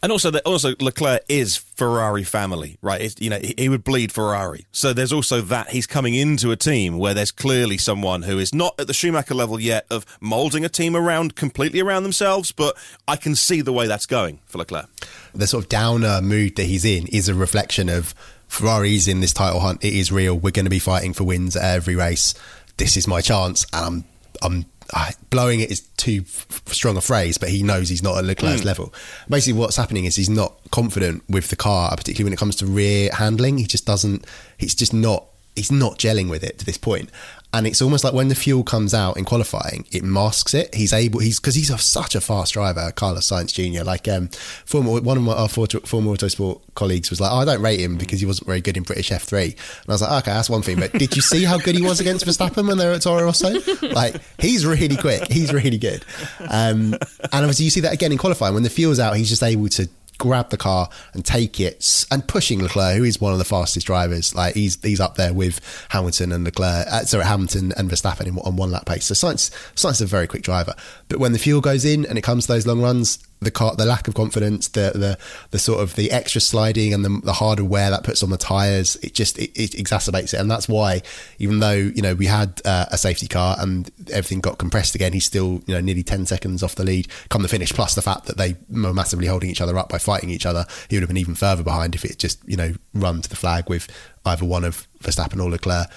[0.05, 3.01] And also, the, also Leclerc is Ferrari family, right?
[3.01, 4.67] It's, you know, he, he would bleed Ferrari.
[4.71, 8.53] So there's also that he's coming into a team where there's clearly someone who is
[8.53, 12.77] not at the Schumacher level yet of molding a team around completely around themselves, but
[13.07, 14.85] I can see the way that's going for Leclerc.
[15.33, 18.13] the sort of downer mood that he's in is a reflection of
[18.47, 19.83] Ferrari's in this title hunt.
[19.83, 20.35] It is real.
[20.37, 22.35] We're going to be fighting for wins at every race.
[22.77, 24.05] This is my chance, and I'm
[24.43, 24.65] I'm
[24.97, 28.23] I, blowing it is too f- strong a phrase, but he knows he's not at
[28.23, 28.65] Leclerc's Mm.
[28.65, 28.93] level.
[29.29, 32.65] Basically, what's happening is he's not confident with the car, particularly when it comes to
[32.65, 33.57] rear handling.
[33.57, 34.25] He just doesn't.
[34.57, 35.25] He's just not.
[35.55, 37.09] He's not gelling with it to this point.
[37.55, 40.75] And it's almost like when the fuel comes out in qualifying, it masks it.
[40.75, 43.85] He's able, he's because he's a, such a fast driver, Carlos Sainz Jr.
[43.85, 44.27] Like um,
[44.65, 47.79] former one of my our former, former autosport colleagues was like, oh, I don't rate
[47.79, 49.43] him because he wasn't very good in British F3.
[49.43, 49.55] And
[49.87, 50.81] I was like, okay, that's one thing.
[50.81, 53.23] But did you see how good he was against Verstappen when they were at Toro
[53.23, 53.53] Rosso?
[53.81, 55.31] Like he's really quick.
[55.31, 56.03] He's really good.
[56.41, 56.99] Um, and
[57.31, 59.87] obviously you see that again in qualifying when the fuel's out, he's just able to
[60.17, 63.87] grab the car and take it and pushing Leclerc, who is one of the fastest
[63.87, 64.35] drivers.
[64.35, 65.59] Like he's he's up there with
[65.89, 69.05] Hamilton and Leclerc, uh, sorry, Hamilton and Verstappen in, on one lap pace.
[69.05, 70.73] So Sainz, Sainz is a very quick driver.
[71.07, 73.75] But when the fuel goes in and it comes to those long runs, the car,
[73.75, 75.17] the lack of confidence, the the
[75.51, 78.37] the sort of the extra sliding and the, the harder wear that puts on the
[78.37, 80.39] tires, it just it, it exacerbates it.
[80.39, 81.01] And that's why,
[81.39, 85.13] even though you know we had uh, a safety car and everything got compressed again,
[85.13, 87.71] he's still you know nearly ten seconds off the lead come the finish.
[87.71, 90.65] Plus the fact that they were massively holding each other up by fighting each other,
[90.89, 93.35] he would have been even further behind if it just you know run to the
[93.35, 93.87] flag with
[94.25, 95.87] either one of Verstappen or Leclerc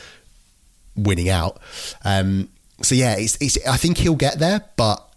[0.97, 1.59] winning out.
[2.05, 2.49] Um,
[2.83, 5.08] so yeah, it's, it's I think he'll get there, but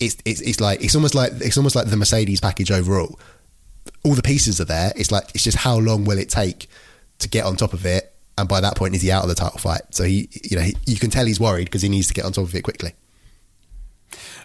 [0.00, 3.18] it's, it's it's like it's almost like it's almost like the Mercedes package overall.
[4.04, 4.92] All the pieces are there.
[4.96, 6.68] It's like it's just how long will it take
[7.18, 9.34] to get on top of it, and by that point is he out of the
[9.34, 9.82] title fight?
[9.90, 12.24] So he, you know, he, you can tell he's worried because he needs to get
[12.24, 12.94] on top of it quickly.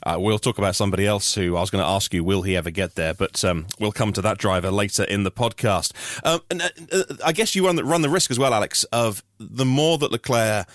[0.06, 2.58] Uh, we'll talk about somebody else who I was going to ask you, will he
[2.58, 3.14] ever get there?
[3.14, 5.94] But um, we'll come to that driver later in the podcast.
[6.26, 8.84] Um, and, uh, uh, I guess you run the, run the risk as well, Alex,
[8.86, 10.68] of the more that Leclerc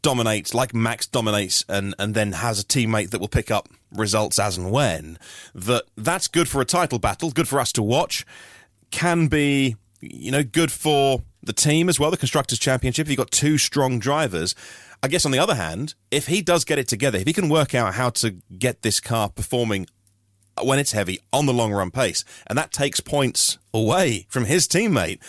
[0.00, 3.68] dominates, like Max dominates, and, and then has a teammate that will pick up
[3.98, 5.18] results as and when,
[5.54, 8.24] that that's good for a title battle, good for us to watch,
[8.90, 13.06] can be, you know, good for the team as well, the Constructors' Championship.
[13.06, 14.54] If you've got two strong drivers.
[15.02, 17.48] I guess on the other hand, if he does get it together, if he can
[17.48, 19.86] work out how to get this car performing
[20.62, 24.66] when it's heavy on the long run pace, and that takes points away from his
[24.66, 25.20] teammate,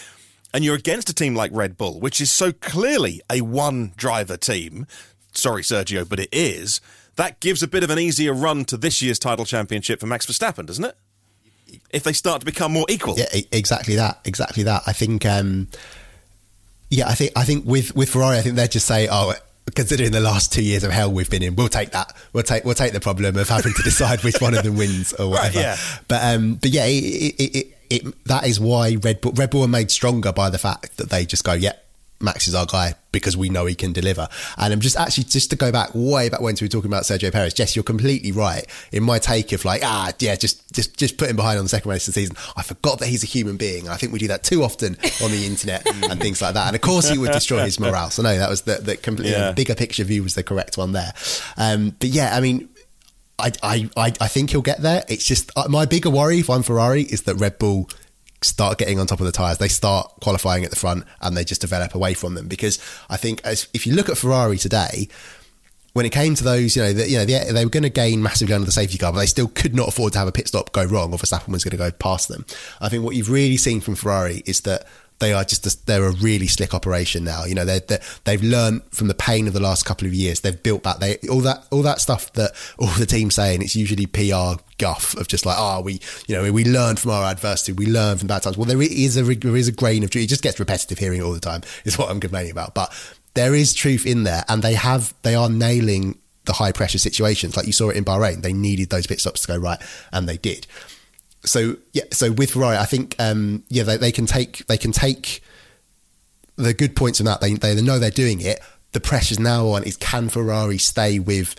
[0.54, 4.38] and you're against a team like Red Bull, which is so clearly a one driver
[4.38, 4.88] team.
[5.34, 6.80] Sorry, Sergio, but it is.
[7.18, 10.26] That gives a bit of an easier run to this year's title championship for Max
[10.26, 10.96] Verstappen, doesn't it?
[11.90, 13.16] If they start to become more equal.
[13.18, 14.22] Yeah, exactly that.
[14.24, 14.84] Exactly that.
[14.88, 15.26] I think.
[15.26, 15.68] Um,
[16.90, 17.32] yeah, I think.
[17.36, 19.34] I think with with Ferrari, I think they just say, "Oh,
[19.76, 22.16] considering the last two years of hell we've been in, we'll take that.
[22.32, 25.12] We'll take we'll take the problem of having to decide which one of them wins
[25.14, 25.78] or Right, whatever." yeah.
[26.08, 29.64] But um, but yeah, it, it, it, it that is why Red Bull Red Bull
[29.64, 31.74] are made stronger by the fact that they just go, "Yeah,
[32.20, 34.28] Max is our guy because we know he can deliver.
[34.58, 37.04] And I'm just actually just to go back way back when we were talking about
[37.04, 37.54] Sergio Perez.
[37.54, 41.30] Jess, you're completely right in my take of like ah yeah just just just put
[41.30, 42.36] him behind on the second race of the season.
[42.56, 43.86] I forgot that he's a human being.
[43.86, 46.68] And I think we do that too often on the internet and things like that.
[46.68, 48.10] And of course he would destroy his morale.
[48.10, 49.52] So no, that was the the completely Yeah.
[49.52, 51.14] bigger picture view was the correct one there.
[51.58, 52.70] Um, but yeah, I mean.
[53.40, 55.04] I, I, I I think he'll get there.
[55.08, 57.88] It's just uh, my bigger worry if I'm Ferrari is that Red Bull
[58.42, 59.58] start getting on top of the tyres.
[59.58, 62.48] They start qualifying at the front and they just develop away from them.
[62.48, 62.80] Because
[63.10, 65.08] I think as if you look at Ferrari today,
[65.94, 67.90] when it came to those, you know, the, you know, they, they were going to
[67.90, 70.32] gain massively under the safety car, but they still could not afford to have a
[70.32, 72.46] pit stop go wrong, or Verstappen was going to go past them.
[72.80, 74.86] I think what you've really seen from Ferrari is that
[75.20, 77.46] they are just a, they're a really slick operation now.
[77.46, 80.42] You know, they're, they're, they've learned from the pain of the last couple of years.
[80.42, 83.62] They've built back they all that all that stuff that all the team saying.
[83.62, 87.32] It's usually PR guff of just like, oh, we you know we learn from our
[87.32, 88.58] adversity, we learn from bad times.
[88.58, 90.26] Well, there is a there is a grain of truth.
[90.26, 91.62] It just gets repetitive hearing all the time.
[91.86, 92.92] Is what I'm complaining about, but
[93.34, 97.58] there is truth in there, and they have they are nailing the high pressure situations.
[97.58, 100.28] Like you saw it in Bahrain, they needed those pit stops to go right, and
[100.28, 100.66] they did.
[101.48, 104.92] So yeah, so with Ferrari, I think um, yeah they, they can take they can
[104.92, 105.42] take
[106.56, 107.42] the good points from that.
[107.42, 108.60] They they know they're doing it.
[108.92, 111.56] The pressure's now on is can Ferrari stay with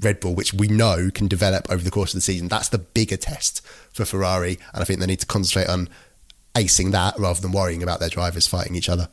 [0.00, 2.48] Red Bull, which we know can develop over the course of the season.
[2.48, 5.88] That's the bigger test for Ferrari, and I think they need to concentrate on
[6.54, 9.08] acing that rather than worrying about their drivers fighting each other.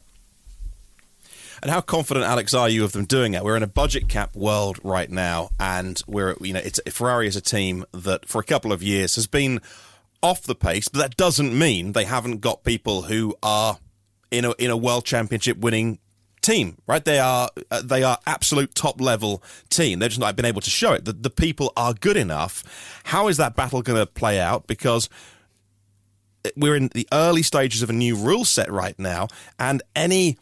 [1.61, 3.43] And how confident, Alex, are you of them doing it?
[3.43, 7.35] We're in a budget cap world right now, and we're you know it's Ferrari is
[7.35, 9.61] a team that for a couple of years has been
[10.27, 13.79] off the pace, but that doesn't mean they haven't got people who are
[14.29, 15.99] in a in a world championship winning
[16.41, 17.03] team, right?
[17.03, 19.99] They are uh, they are absolute top level team.
[19.99, 21.05] They've just not been able to show it.
[21.05, 23.01] The, the people are good enough.
[23.05, 24.67] How is that battle going to play out?
[24.67, 25.09] Because
[26.55, 30.37] we're in the early stages of a new rule set right now, and any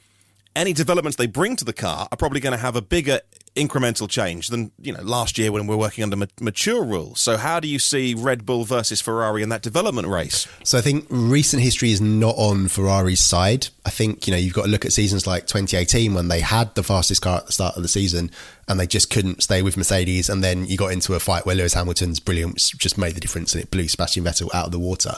[0.55, 3.19] any developments they bring to the car are probably going to have a bigger
[3.55, 7.21] incremental change than you know last year when we we're working under ma- mature rules.
[7.21, 10.47] So how do you see Red Bull versus Ferrari in that development race?
[10.63, 13.67] So I think recent history is not on Ferrari's side.
[13.85, 16.75] I think you know you've got to look at seasons like 2018 when they had
[16.75, 18.29] the fastest car at the start of the season
[18.67, 21.55] and they just couldn't stay with Mercedes, and then you got into a fight where
[21.55, 24.79] Lewis Hamilton's brilliance just made the difference and it blew Sebastian Vettel out of the
[24.79, 25.13] water.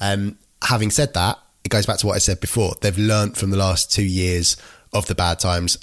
[0.00, 2.74] Um, having said that, it goes back to what I said before.
[2.80, 4.56] They've learnt from the last two years
[4.92, 5.76] of the bad times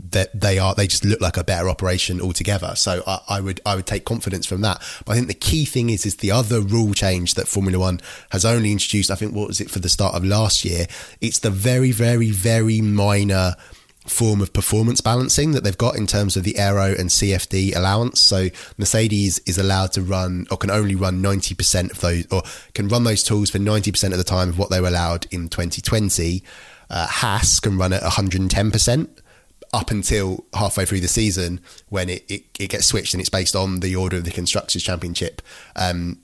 [0.00, 2.74] that they are they just look like a better operation altogether.
[2.76, 4.80] So I, I, would I would take confidence from that.
[5.04, 8.00] But I think the key thing is is the other rule change that Formula One
[8.30, 9.10] has only introduced.
[9.10, 10.86] I think what was it for the start of last year?
[11.20, 13.56] It's the very very very minor
[14.06, 18.20] form of performance balancing that they've got in terms of the aero and CFD allowance.
[18.20, 22.42] So Mercedes is allowed to run or can only run 90% of those or
[22.72, 25.48] can run those tools for 90% of the time of what they were allowed in
[25.48, 26.42] 2020.
[26.88, 29.08] Uh, Haas can run at 110%
[29.72, 33.54] up until halfway through the season when it, it, it, gets switched and it's based
[33.54, 35.42] on the order of the Constructors' Championship
[35.76, 36.18] um,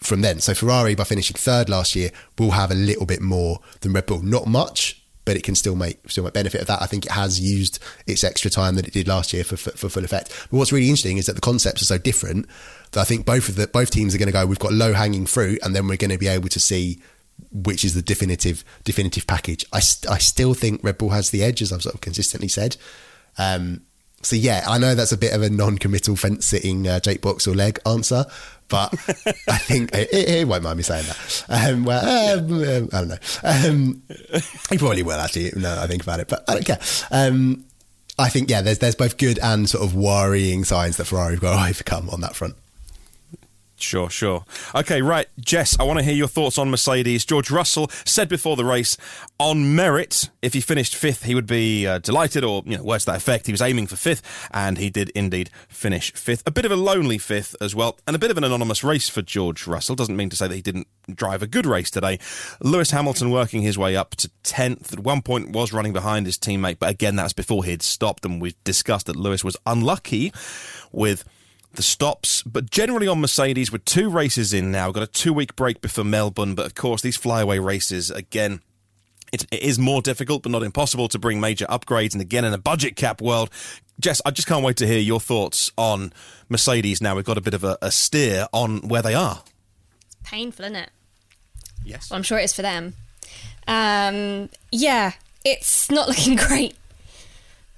[0.00, 0.40] from then.
[0.40, 4.06] So Ferrari, by finishing third last year, will have a little bit more than Red
[4.06, 4.22] Bull.
[4.22, 6.80] Not much, but it can still make still make benefit of that.
[6.80, 9.70] I think it has used its extra time that it did last year for, for,
[9.72, 10.28] for full effect.
[10.50, 12.46] But what's really interesting is that the concepts are so different
[12.92, 14.46] that I think both of the both teams are going to go.
[14.46, 17.02] We've got low hanging fruit, and then we're going to be able to see
[17.50, 19.64] which is the definitive definitive package.
[19.72, 22.48] I, st- I still think Red Bull has the edge, as I've sort of consistently
[22.48, 22.76] said.
[23.38, 23.82] Um,
[24.22, 27.78] so yeah, I know that's a bit of a non-committal fence sitting uh, Jake Boxall-Legge
[27.86, 28.26] answer,
[28.68, 28.92] but
[29.48, 31.44] I think he, he won't mind me saying that.
[31.48, 33.18] Um, well, um, um, I don't know.
[33.44, 34.02] Um,
[34.70, 35.52] he probably will actually.
[35.56, 36.80] No, I think about it, but I don't care.
[37.10, 37.64] Um,
[38.18, 41.40] I think yeah, there's there's both good and sort of worrying signs that Ferrari have
[41.40, 42.56] got to overcome on that front.
[43.80, 44.44] Sure, sure.
[44.74, 45.28] Okay, right.
[45.38, 47.24] Jess, I want to hear your thoughts on Mercedes.
[47.24, 48.96] George Russell said before the race,
[49.38, 53.04] on merit, if he finished fifth, he would be uh, delighted, or, you know, words
[53.04, 53.46] to that effect.
[53.46, 56.42] He was aiming for fifth, and he did indeed finish fifth.
[56.44, 59.08] A bit of a lonely fifth as well, and a bit of an anonymous race
[59.08, 59.94] for George Russell.
[59.94, 62.18] Doesn't mean to say that he didn't drive a good race today.
[62.60, 64.92] Lewis Hamilton working his way up to 10th.
[64.92, 68.42] At one point was running behind his teammate, but again, that's before he'd stopped, and
[68.42, 70.32] we've discussed that Lewis was unlucky
[70.90, 71.24] with
[71.74, 75.54] the stops, but generally on Mercedes, we're two races in now, got a two week
[75.56, 76.54] break before Melbourne.
[76.54, 78.60] But of course, these flyaway races, again,
[79.32, 82.12] it, it is more difficult, but not impossible to bring major upgrades.
[82.12, 83.50] And again, in a budget cap world,
[84.00, 86.12] Jess, I just can't wait to hear your thoughts on
[86.48, 87.16] Mercedes now.
[87.16, 89.42] We've got a bit of a, a steer on where they are.
[90.06, 90.90] It's painful, isn't it?
[91.84, 92.10] Yes.
[92.10, 92.94] Well, I'm sure it is for them.
[93.66, 95.12] Um, yeah,
[95.44, 96.76] it's not looking great.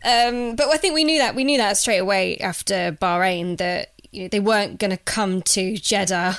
[0.04, 3.92] Um, but I think we knew that we knew that straight away after Bahrain that
[4.12, 6.38] you know, they weren't going to come to Jeddah,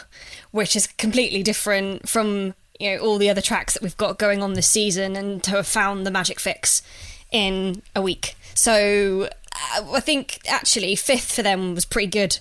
[0.51, 4.41] which is completely different from you know all the other tracks that we've got going
[4.41, 6.82] on this season, and to have found the magic fix
[7.32, 8.36] in a week.
[8.55, 9.30] So
[9.76, 12.39] uh, I think actually fifth for them was pretty good.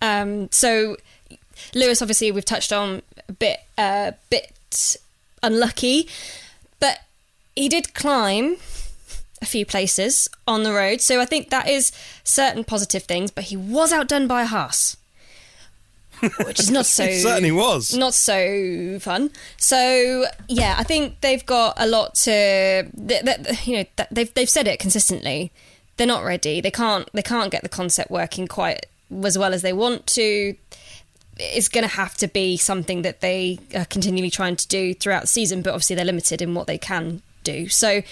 [0.00, 0.96] Um, so
[1.74, 4.96] Lewis, obviously, we've touched on a bit, uh, bit
[5.42, 6.08] unlucky,
[6.78, 7.00] but
[7.54, 8.56] he did climb
[9.42, 11.00] a few places on the road.
[11.00, 11.92] So I think that is
[12.24, 13.30] certain positive things.
[13.30, 14.96] But he was outdone by a Haas.
[16.44, 17.94] which is not so certainly was.
[17.96, 19.30] not so fun.
[19.56, 22.86] So yeah, I think they've got a lot to.
[22.94, 25.50] You know, th- they've they've said it consistently.
[25.96, 26.60] They're not ready.
[26.60, 28.86] They can't they can't get the concept working quite
[29.24, 30.54] as well as they want to.
[31.38, 35.22] It's going to have to be something that they are continually trying to do throughout
[35.22, 37.66] the season, but obviously they're limited in what they can do.
[37.70, 38.02] So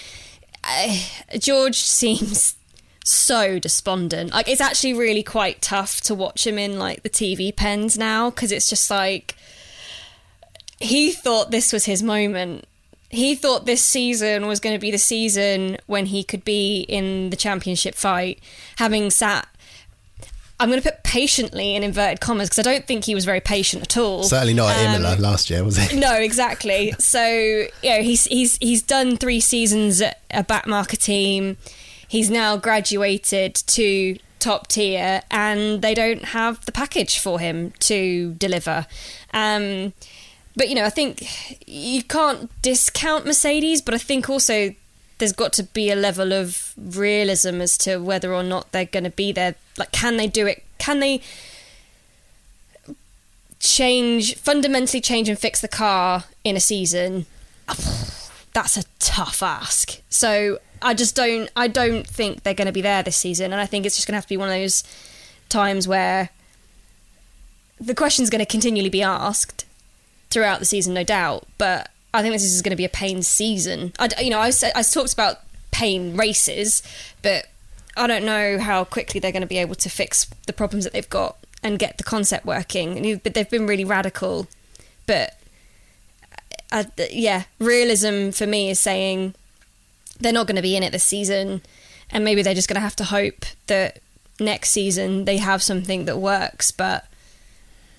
[0.65, 0.97] uh,
[1.39, 2.57] George seems
[3.05, 4.33] so despondent.
[4.33, 8.31] Like it's actually really quite tough to watch him in like the TV pens now
[8.31, 9.35] because it's just like
[10.79, 12.67] he thought this was his moment.
[13.11, 17.31] He thought this season was going to be the season when he could be in
[17.31, 18.39] the championship fight,
[18.77, 19.49] having sat.
[20.61, 23.41] I'm going to put patiently in inverted commas because I don't think he was very
[23.41, 24.25] patient at all.
[24.25, 25.95] Certainly not at Um, Imola last year, was it?
[25.97, 26.93] no, exactly.
[26.99, 31.57] So you know, he's he's he's done three seasons at a backmarker team.
[32.09, 38.35] He's now graduated to top tier, and they don't have the package for him to
[38.35, 38.87] deliver.
[39.35, 39.93] Um,
[40.57, 41.25] but you know, I think
[41.69, 44.75] you can't discount Mercedes, but I think also
[45.19, 49.05] there's got to be a level of realism as to whether or not they're going
[49.05, 49.57] to be there.
[49.77, 50.64] Like, can they do it?
[50.79, 51.21] Can they?
[53.61, 57.27] change fundamentally change and fix the car in a season
[58.53, 62.81] that's a tough ask so i just don't i don't think they're going to be
[62.81, 64.55] there this season and i think it's just going to have to be one of
[64.55, 64.85] those
[65.49, 66.31] times where
[67.81, 69.64] the question's going to continually be asked
[70.31, 73.23] throughout the season no doubt but i think this is going to be a pain
[73.23, 75.41] season i you know i, I talked about
[75.71, 76.83] pain races
[77.23, 77.47] but
[77.97, 80.93] i don't know how quickly they're going to be able to fix the problems that
[80.93, 83.21] they've got and get the concept working.
[83.23, 84.47] But they've been really radical.
[85.07, 85.39] But
[86.71, 89.35] uh, yeah, realism for me is saying
[90.21, 91.63] they're not going to be in it this season,
[92.11, 94.01] and maybe they're just going to have to hope that
[94.41, 96.71] next season they have something that works.
[96.71, 97.07] But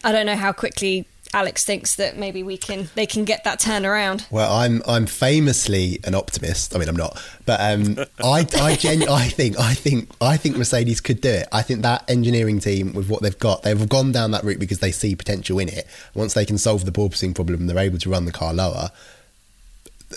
[0.03, 3.59] I don't know how quickly Alex thinks that maybe we can they can get that
[3.59, 4.29] turnaround.
[4.31, 6.75] Well, I'm I'm famously an optimist.
[6.75, 10.57] I mean, I'm not, but um, I I, genu- I think I think I think
[10.57, 11.47] Mercedes could do it.
[11.51, 14.79] I think that engineering team with what they've got, they've gone down that route because
[14.79, 15.85] they see potential in it.
[16.15, 18.89] Once they can solve the porpoising problem, and they're able to run the car lower.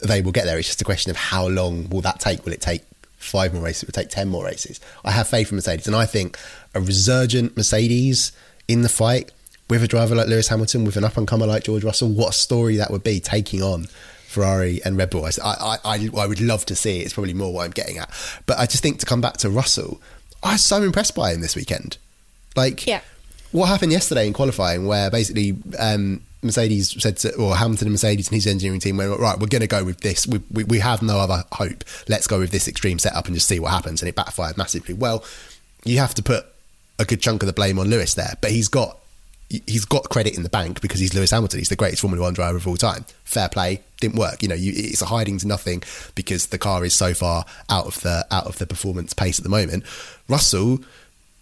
[0.03, 0.59] They will get there.
[0.59, 2.47] It's just a question of how long will that take?
[2.47, 2.83] Will it take
[3.19, 3.83] five more races?
[3.85, 4.81] Will it take ten more races?
[5.05, 6.39] I have faith in Mercedes, and I think
[6.75, 8.33] a resurgent Mercedes
[8.67, 9.31] in the fight
[9.69, 12.31] with a driver like Lewis Hamilton, with an up and comer like George Russell, what
[12.31, 13.87] a story that would be taking on
[14.27, 15.25] Ferrari and Red Bull.
[15.25, 17.05] I, I, I, I would love to see it.
[17.05, 18.11] It's probably more what I'm getting at.
[18.47, 20.01] But I just think to come back to Russell,
[20.43, 21.97] I was so impressed by him this weekend.
[22.57, 23.01] Like, Yeah.
[23.53, 28.29] what happened yesterday in qualifying, where basically um, Mercedes said to, or Hamilton and Mercedes
[28.29, 30.27] and his engineering team went, right, we're going to go with this.
[30.27, 31.85] We, we, we have no other hope.
[32.09, 34.03] Let's go with this extreme setup and just see what happens.
[34.03, 34.95] And it backfired massively.
[34.95, 35.25] Well,
[35.85, 36.47] you have to put
[36.99, 38.99] a good chunk of the blame on Lewis there, but he's got
[39.67, 41.59] he's got credit in the bank because he's Lewis Hamilton.
[41.59, 43.05] He's the greatest Formula One driver of all time.
[43.25, 44.43] Fair play, didn't work.
[44.43, 45.83] You know, you, it's a hiding to nothing
[46.15, 49.43] because the car is so far out of the out of the performance pace at
[49.43, 49.85] the moment.
[50.29, 50.81] Russell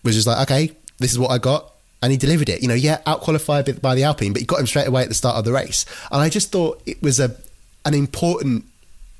[0.03, 2.63] was just like, okay, this is what I got, and he delivered it.
[2.63, 5.09] You know, yeah, out qualified by the Alpine, but he got him straight away at
[5.09, 5.85] the start of the race.
[6.11, 7.37] And I just thought it was a
[7.85, 8.65] an important.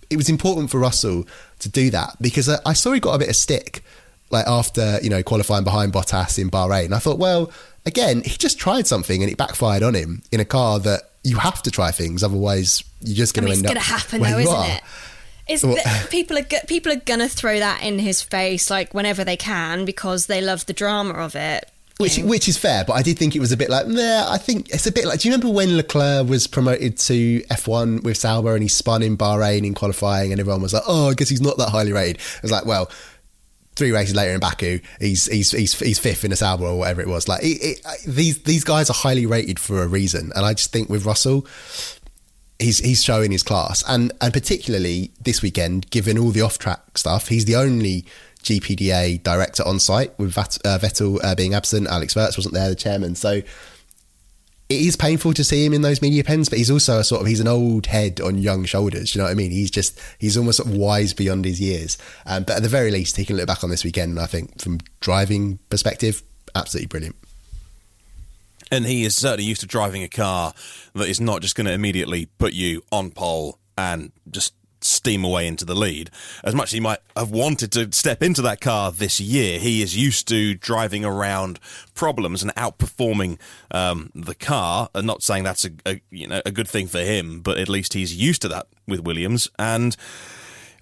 [0.09, 1.27] It was important for Russell
[1.61, 3.85] to do that because I, I saw he got a bit of stick
[4.31, 6.93] like after you know qualifying behind Bottas in Bahrain.
[6.93, 7.51] I thought, well,
[7.87, 11.37] again, he just tried something and it backfired on him in a car that you
[11.39, 13.93] have to try things, otherwise you're just I going mean, to it's end going to
[13.95, 14.69] up happen though, isn't are.
[14.77, 14.83] it?
[15.49, 19.25] It's Well- the, people are people are gonna throw that in his face like whenever
[19.25, 21.69] they can because they love the drama of it.
[21.99, 22.27] Which, know.
[22.27, 24.71] which is fair, but I did think it was a bit like, nah, I think
[24.71, 28.55] it's a bit like, do you remember when Leclerc was promoted to F1 with Sauber
[28.55, 31.43] and he spun in Bahrain in qualifying and everyone was like, oh, I guess he's
[31.43, 32.17] not that highly rated.
[32.17, 32.91] It was like, well,
[33.77, 37.01] three races later in Baku, he's he's he's, he's fifth in a Sauber or whatever
[37.01, 37.29] it was.
[37.29, 40.33] Like, it, it, these, these guys are highly rated for a reason.
[40.35, 41.47] And I just think with Russell,
[42.59, 46.99] he's he's showing his class, and and particularly this weekend, given all the off track
[46.99, 48.05] stuff, he's the only
[48.43, 50.43] GPDA director on site with uh,
[50.79, 51.89] Vettel uh, being absent.
[51.89, 53.15] Alex Wurz wasn't there, the chairman.
[53.15, 53.43] So
[54.71, 57.21] it is painful to see him in those media pens, but he's also a sort
[57.21, 59.15] of he's an old head on young shoulders.
[59.15, 59.51] You know what I mean?
[59.51, 61.99] He's just he's almost sort of wise beyond his years.
[62.25, 64.27] Um, but at the very least, he can look back on this weekend, and I
[64.27, 66.23] think from driving perspective,
[66.55, 67.17] absolutely brilliant.
[68.71, 70.55] And he is certainly used to driving a car
[70.95, 74.55] that is not just going to immediately put you on pole and just
[74.85, 76.11] steam away into the lead.
[76.45, 79.83] As much as he might have wanted to step into that car this year, he
[79.83, 81.59] is used to driving around
[81.95, 83.39] problems and outperforming
[83.71, 84.89] um, the car.
[84.95, 87.69] And not saying that's a, a you know a good thing for him, but at
[87.69, 89.97] least he's used to that with Williams and.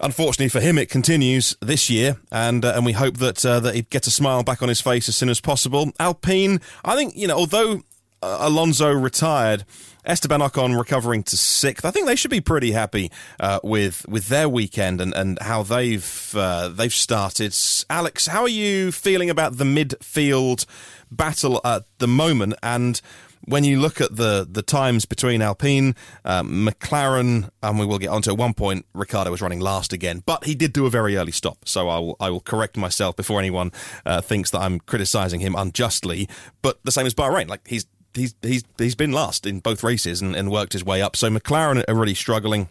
[0.01, 3.75] Unfortunately for him, it continues this year, and uh, and we hope that uh, that
[3.75, 5.91] he gets a smile back on his face as soon as possible.
[5.99, 7.83] Alpine, I think you know, although
[8.23, 9.65] Alonso retired,
[10.05, 11.85] Esteban Ocon recovering to sixth.
[11.85, 15.63] I think they should be pretty happy uh, with with their weekend and, and how
[15.63, 17.55] they've uh, they've started.
[17.91, 20.65] Alex, how are you feeling about the midfield
[21.11, 22.55] battle at the moment?
[22.63, 23.01] And
[23.45, 25.95] when you look at the the times between Alpine,
[26.25, 30.23] um, McLaren, and we will get onto at one point, Ricciardo was running last again,
[30.27, 31.59] but he did do a very early stop.
[31.69, 33.73] So I will I will correct myself before anyone
[34.05, 36.29] uh, thinks that I'm criticising him unjustly.
[36.63, 37.87] But the same as Bahrain, like he's
[38.19, 41.17] he's he's he's been last in both races and, and worked his way up.
[41.17, 42.69] So McLaren are really struggling.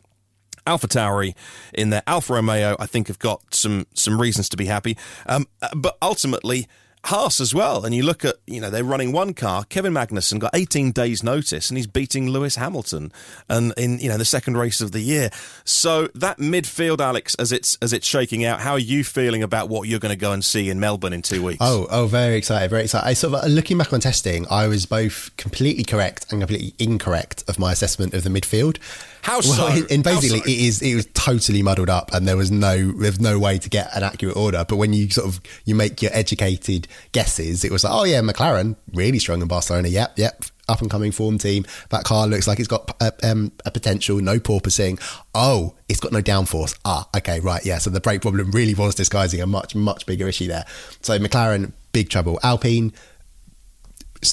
[0.66, 1.34] Alpha Tauri
[1.74, 4.98] in there, Alfa Romeo, I think have got some some reasons to be happy.
[5.26, 6.68] Um, uh, but ultimately,
[7.08, 7.86] Haas as well.
[7.86, 9.64] And you look at, you know, they're running one car.
[9.64, 13.14] Kevin Magnussen got 18 days notice and he's beating Lewis Hamilton
[13.48, 15.30] and in, you know, the second race of the year.
[15.64, 19.70] So that midfield, Alex, as it's, as it's shaking out, how are you feeling about
[19.70, 21.60] what you're going to go and see in Melbourne in two weeks?
[21.62, 23.08] Oh, oh, very excited, very excited.
[23.08, 27.46] I sort of, looking back on testing, I was both completely correct and completely incorrect
[27.48, 28.80] of my assessment of the midfield.
[29.28, 29.66] How so?
[29.66, 30.46] Well, and basically, so?
[30.46, 33.70] it is it was totally muddled up, and there was no there's no way to
[33.70, 34.64] get an accurate order.
[34.68, 38.22] But when you sort of you make your educated guesses, it was like, oh yeah,
[38.22, 39.88] McLaren really strong in Barcelona.
[39.88, 41.66] Yep, yep, up and coming form team.
[41.90, 44.18] That car looks like it's got a, um, a potential.
[44.18, 45.00] No porpoising.
[45.34, 46.78] Oh, it's got no downforce.
[46.86, 47.78] Ah, okay, right, yeah.
[47.78, 50.66] So the brake problem really was disguising a much much bigger issue there.
[51.02, 52.40] So McLaren, big trouble.
[52.44, 52.94] Alpine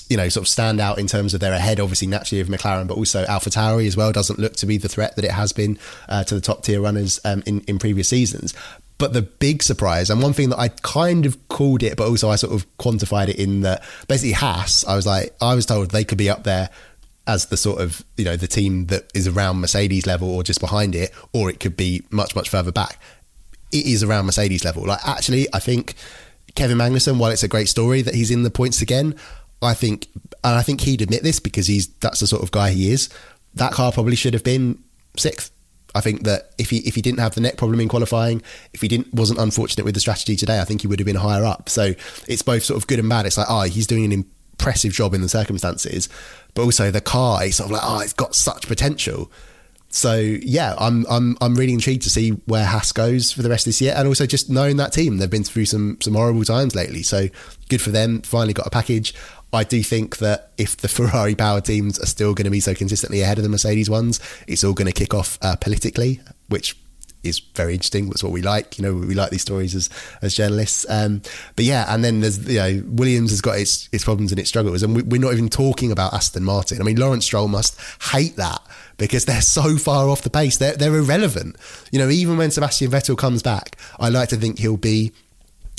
[0.08, 2.86] you know, sort of stand out in terms of they're ahead, obviously, naturally of McLaren,
[2.86, 5.52] but also Alpha Tauri as well doesn't look to be the threat that it has
[5.52, 8.54] been uh, to the top tier runners um, in, in previous seasons.
[9.04, 12.30] But the big surprise, and one thing that I kind of called it, but also
[12.30, 15.90] I sort of quantified it in that basically Haas, I was like, I was told
[15.90, 16.70] they could be up there
[17.26, 20.58] as the sort of, you know, the team that is around Mercedes level or just
[20.58, 22.98] behind it, or it could be much, much further back.
[23.72, 24.86] It is around Mercedes level.
[24.86, 25.96] Like, actually, I think
[26.54, 29.16] Kevin Magnussen, while it's a great story that he's in the points again,
[29.60, 30.08] I think,
[30.42, 33.10] and I think he'd admit this because he's that's the sort of guy he is.
[33.52, 34.82] That car probably should have been
[35.18, 35.50] sixth.
[35.94, 38.42] I think that if he if he didn't have the neck problem in qualifying,
[38.72, 41.16] if he didn't wasn't unfortunate with the strategy today, I think he would have been
[41.16, 41.68] higher up.
[41.68, 41.94] So
[42.26, 43.26] it's both sort of good and bad.
[43.26, 46.08] It's like, oh, he's doing an impressive job in the circumstances,
[46.54, 49.30] but also the car, it's sort of like, oh, it's got such potential.
[49.94, 53.64] So yeah, I'm I'm I'm really intrigued to see where Haas goes for the rest
[53.64, 56.42] of this year, and also just knowing that team, they've been through some some horrible
[56.42, 57.04] times lately.
[57.04, 57.28] So
[57.68, 58.20] good for them.
[58.22, 59.14] Finally got a package.
[59.54, 62.74] I do think that if the Ferrari power teams are still going to be so
[62.74, 66.76] consistently ahead of the Mercedes ones, it's all going to kick off uh, politically, which
[67.24, 68.08] is very interesting.
[68.08, 68.78] That's what we like.
[68.78, 69.88] You know, we like these stories as
[70.22, 70.86] as journalists.
[70.88, 71.22] Um,
[71.56, 74.48] but yeah, and then there's you know Williams has got its its problems and its
[74.48, 76.80] struggles, and we, are not even talking about Aston Martin.
[76.80, 77.78] I mean, Lawrence Stroll must
[78.12, 78.60] hate that
[78.98, 80.58] because they're so far off the pace.
[80.58, 81.56] They're they're irrelevant.
[81.90, 85.12] You know, even when Sebastian Vettel comes back, I like to think he'll be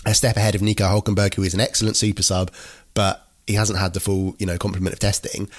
[0.06, 2.52] a step ahead of Nico Hulkenberg, who is an excellent super sub,
[2.94, 5.50] but he hasn't had the full you know complement of testing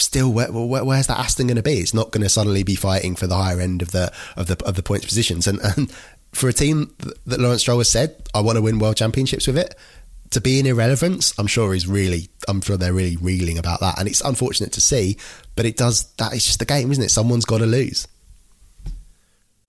[0.00, 1.78] still where, where, where's that Aston going to be?
[1.78, 4.56] It's not going to suddenly be fighting for the higher end of the of the
[4.64, 5.46] of the points positions.
[5.46, 5.92] And, and
[6.32, 6.94] for a team
[7.26, 9.74] that Lawrence Stroll has said, I want to win world championships with it.
[10.32, 13.98] To be in irrelevance, I'm sure is really, I'm sure they're really reeling about that,
[13.98, 15.16] and it's unfortunate to see,
[15.56, 16.04] but it does.
[16.18, 17.10] That is just the game, isn't it?
[17.10, 18.06] Someone's got to lose.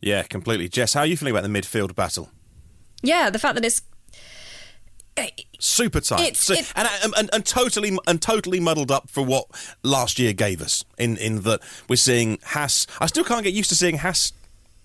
[0.00, 0.68] Yeah, completely.
[0.68, 2.30] Jess, how are you feeling about the midfield battle?
[3.02, 3.80] Yeah, the fact that it's
[5.60, 9.24] super tight, It's- So- it- and, and, and and totally and totally muddled up for
[9.24, 9.46] what
[9.82, 10.84] last year gave us.
[10.98, 14.32] In in that we're seeing Haas I still can't get used to seeing Haas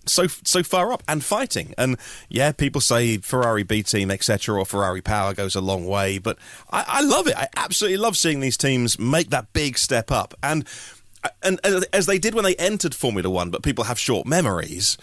[0.05, 1.73] so so far up and fighting.
[1.77, 1.97] And
[2.29, 6.37] yeah, people say Ferrari B team, etc., or Ferrari power goes a long way, but
[6.71, 7.35] I, I love it.
[7.35, 10.33] I absolutely love seeing these teams make that big step up.
[10.43, 10.65] And
[11.43, 14.97] and as they did when they entered Formula One, but people have short memories.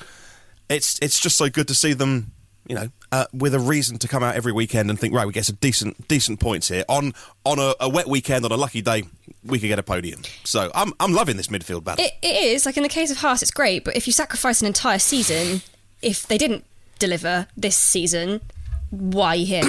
[0.69, 2.33] It's it's just so good to see them
[2.69, 5.33] you know, uh, with a reason to come out every weekend and think, right, we
[5.33, 6.85] get some decent decent points here.
[6.89, 7.12] On
[7.45, 9.05] on a, a wet weekend, on a lucky day,
[9.45, 10.23] we could get a podium.
[10.45, 12.05] So I'm I'm loving this midfield battle.
[12.05, 14.61] It, it is like in the case of Haas, it's great, but if you sacrifice
[14.61, 15.62] an entire season,
[16.03, 16.64] if they didn't
[16.99, 18.41] deliver this season,
[18.91, 19.62] why are you here?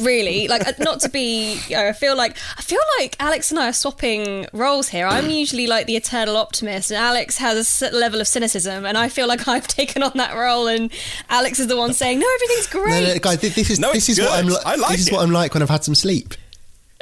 [0.00, 1.60] really, like uh, not to be.
[1.68, 5.06] You know, I feel like I feel like Alex and I are swapping roles here.
[5.06, 9.08] I'm usually like the eternal optimist, and Alex has a level of cynicism, and I
[9.08, 10.90] feel like I've taken on that role, and
[11.28, 14.08] Alex is the one saying, "No, everything's great." No, no, guys, this is No, this
[14.08, 14.38] it's is what.
[14.38, 14.46] I'm.
[14.46, 15.12] Li- I like this is it.
[15.12, 16.34] what I'm like when I've had some sleep.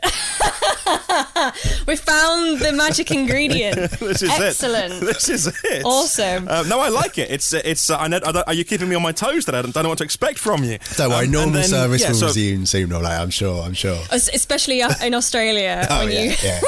[1.86, 3.76] we found the magic ingredient.
[4.00, 4.40] this is it.
[4.40, 4.94] Excellent.
[4.94, 5.00] it.
[5.00, 5.84] This is it.
[5.84, 6.48] Awesome.
[6.48, 7.30] Uh, no, I like it.
[7.30, 7.90] It's uh, it's.
[7.90, 9.44] Uh, I know, I don't, are you keeping me on my toes?
[9.46, 10.78] That I don't, don't know what to expect from you.
[10.96, 13.20] Don't worry, Um, normal then- service yeah, will so- resume soon or later.
[13.22, 13.62] I'm sure.
[13.62, 13.98] I'm sure.
[14.12, 16.60] Especially in Australia Oh, when yeah, you yeah.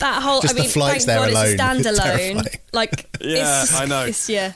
[0.00, 1.82] that whole Just I the flights thank there God it's a alone.
[1.82, 2.02] standalone
[2.42, 2.60] Terrifying.
[2.72, 4.04] like Yeah, it's, I know.
[4.06, 4.52] it's, yeah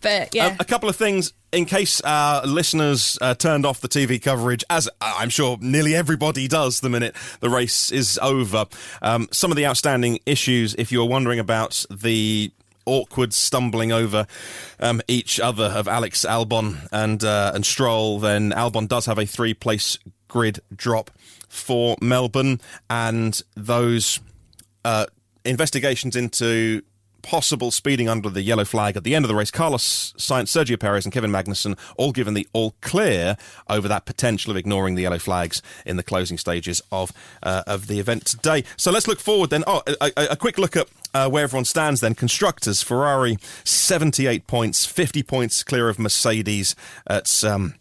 [0.00, 3.88] but yeah Um, a couple of things in case our listeners uh, turned off the
[3.88, 8.66] TV coverage, as I'm sure nearly everybody does the minute the race is over.
[9.02, 12.52] Um, some of the outstanding issues, if you're wondering about the
[12.86, 14.26] awkward stumbling over
[14.78, 19.26] um, each other of Alex Albon and uh, and Stroll, then Albon does have a
[19.26, 19.98] three place
[20.28, 21.10] grid drop
[21.48, 24.20] for Melbourne, and those
[24.84, 25.06] uh,
[25.44, 26.82] investigations into
[27.22, 29.50] possible speeding under the yellow flag at the end of the race.
[29.50, 33.36] Carlos Sainz, Sergio Perez, and Kevin Magnussen all given the all clear
[33.68, 37.12] over that potential of ignoring the yellow flags in the closing stages of
[37.42, 38.64] uh, of the event today.
[38.76, 39.64] So let's look forward then.
[39.66, 40.88] Oh, a, a, quick look at.
[41.12, 42.14] Uh, where everyone stands then.
[42.14, 47.74] Constructors, Ferrari, 78 points, 50 points clear of Mercedes at um,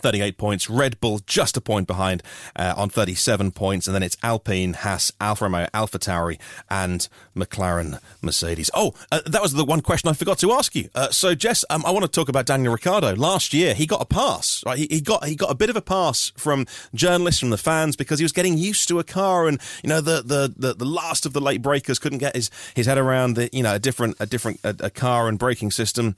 [0.00, 0.70] 38 points.
[0.70, 2.22] Red Bull just a point behind
[2.56, 3.86] uh, on 37 points.
[3.86, 6.38] And then it's Alpine, Haas, Alfa Romeo, Alpha Tauri,
[6.68, 8.70] and McLaren, Mercedes.
[8.74, 10.88] Oh, uh, that was the one question I forgot to ask you.
[10.94, 13.14] Uh, so, Jess, um, I want to talk about Daniel Ricciardo.
[13.14, 14.62] Last year, he got a pass.
[14.66, 14.78] Right?
[14.78, 17.96] He, he got he got a bit of a pass from journalists, from the fans,
[17.96, 20.84] because he was getting used to a car, and you know the the the, the
[20.84, 23.78] last of the late breakers couldn't get his, his head around the you know a
[23.78, 26.14] different a different a, a car and braking system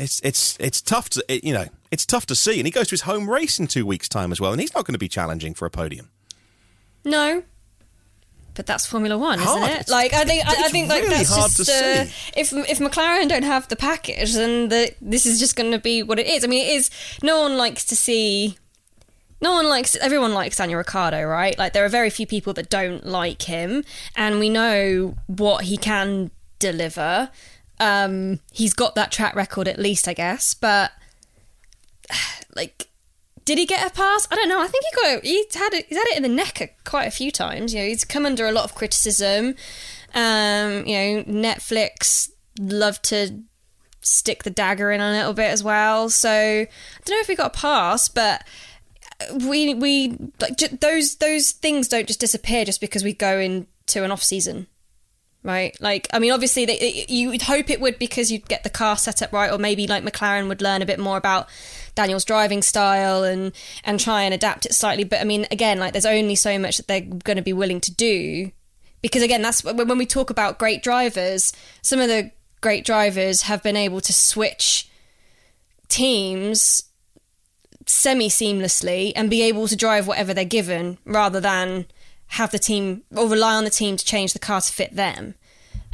[0.00, 2.88] it's it's it's tough to it, you know it's tough to see, and he goes
[2.88, 4.98] to his home race in two weeks' time as well, and he's not going to
[4.98, 6.10] be challenging for a podium.
[7.04, 7.42] no
[8.54, 9.70] but that's Formula One, isn't it?
[9.70, 12.04] It's- like I think, I, I think like really that's just uh,
[12.36, 16.02] if if McLaren don't have the package, then the, this is just going to be
[16.02, 16.44] what it is.
[16.44, 16.90] I mean, it is.
[17.22, 18.56] No one likes to see.
[19.40, 19.96] No one likes.
[19.96, 21.58] Everyone likes Daniel Ricciardo, right?
[21.58, 23.84] Like there are very few people that don't like him,
[24.16, 26.30] and we know what he can
[26.60, 27.30] deliver.
[27.80, 30.92] Um, he's got that track record at least, I guess, but
[32.54, 32.88] like
[33.44, 34.26] did he get a pass?
[34.30, 34.60] I don't know.
[34.60, 35.24] I think he got.
[35.24, 35.86] He's had it.
[35.88, 37.74] He's had it in the neck quite a few times.
[37.74, 39.54] You know, he's come under a lot of criticism.
[40.14, 43.42] Um, you know, Netflix love to
[44.00, 46.08] stick the dagger in a little bit as well.
[46.08, 46.68] So I
[47.04, 48.44] don't know if he got a pass, but
[49.46, 54.02] we we like j- those those things don't just disappear just because we go into
[54.02, 54.66] an off season
[55.44, 55.76] right?
[55.80, 58.96] Like, I mean, obviously, they, you would hope it would because you'd get the car
[58.96, 61.48] set up right, or maybe like McLaren would learn a bit more about
[61.94, 63.52] Daniel's driving style and
[63.84, 65.04] and try and adapt it slightly.
[65.04, 67.80] But I mean, again, like, there's only so much that they're going to be willing
[67.82, 68.50] to do
[69.02, 71.52] because, again, that's when we talk about great drivers.
[71.82, 72.30] Some of the
[72.62, 74.88] great drivers have been able to switch
[75.88, 76.84] teams
[77.86, 81.84] semi seamlessly and be able to drive whatever they're given rather than
[82.28, 85.34] have the team or rely on the team to change the car to fit them.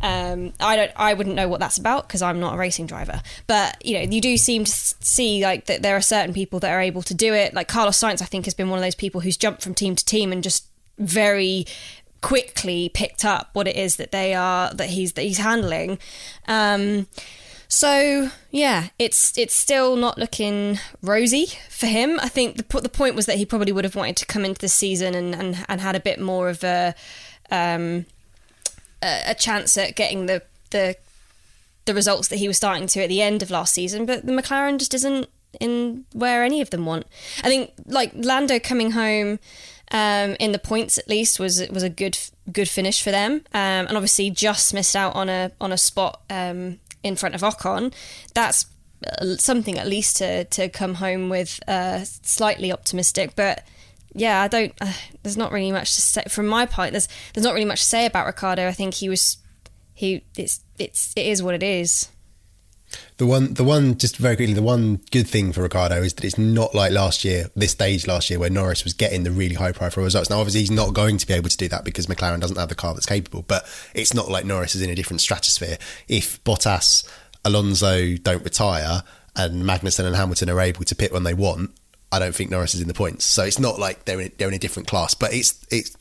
[0.03, 0.93] Um, I don't.
[0.97, 3.20] I wouldn't know what that's about because I'm not a racing driver.
[3.47, 6.70] But you know, you do seem to see like that there are certain people that
[6.70, 7.53] are able to do it.
[7.53, 9.95] Like Carlos Sainz, I think, has been one of those people who's jumped from team
[9.95, 10.66] to team and just
[10.99, 11.66] very
[12.22, 15.99] quickly picked up what it is that they are that he's that he's handling.
[16.49, 17.07] Um,
[17.71, 22.18] so yeah, it's it's still not looking rosy for him.
[22.21, 24.61] I think the the point was that he probably would have wanted to come into
[24.61, 26.97] the season and and, and had a bit more of a
[27.53, 28.07] um,
[29.01, 30.97] a, chance at getting the the
[31.85, 34.05] the results that he was starting to at the end of last season.
[34.05, 35.29] But the McLaren just isn't
[35.61, 37.07] in where any of them want.
[37.45, 39.39] I think like Lando coming home.
[39.93, 42.16] Um, in the points, at least, was was a good
[42.53, 46.21] good finish for them, um, and obviously just missed out on a on a spot
[46.31, 47.92] um, in front of Ocon.
[48.34, 48.66] That's
[49.07, 53.32] uh, something at least to to come home with, uh, slightly optimistic.
[53.36, 53.64] But
[54.14, 54.74] yeah, I don't.
[54.80, 54.92] Uh,
[55.22, 56.90] there's not really much to say from my part.
[56.90, 58.66] There's there's not really much to say about Ricciardo.
[58.66, 59.38] I think he was
[59.94, 62.09] he it's it's it is what it is.
[63.21, 66.25] The one, the one, just very quickly, the one good thing for Ricciardo is that
[66.25, 69.57] it's not like last year, this stage last year, where Norris was getting the really
[69.57, 70.31] high profile results.
[70.31, 72.71] Now, obviously, he's not going to be able to do that because McLaren doesn't have
[72.71, 73.43] the car that's capable.
[73.43, 75.77] But it's not like Norris is in a different stratosphere.
[76.09, 77.07] If Bottas
[77.45, 79.03] Alonso don't retire
[79.37, 81.73] and Magnussen and Hamilton are able to pit when they want,
[82.11, 83.27] I don't think Norris is in the points.
[83.27, 85.12] So it's not like they're in, they're in a different class.
[85.12, 85.95] But it's it's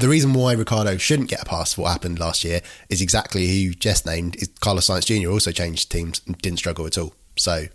[0.00, 3.46] the reason why Ricciardo shouldn't get a pass for what happened last year is exactly
[3.46, 4.36] who you just named.
[4.36, 5.30] Is Carlos Sainz Jr.
[5.30, 7.14] also changed teams and didn't struggle at all.
[7.36, 7.66] So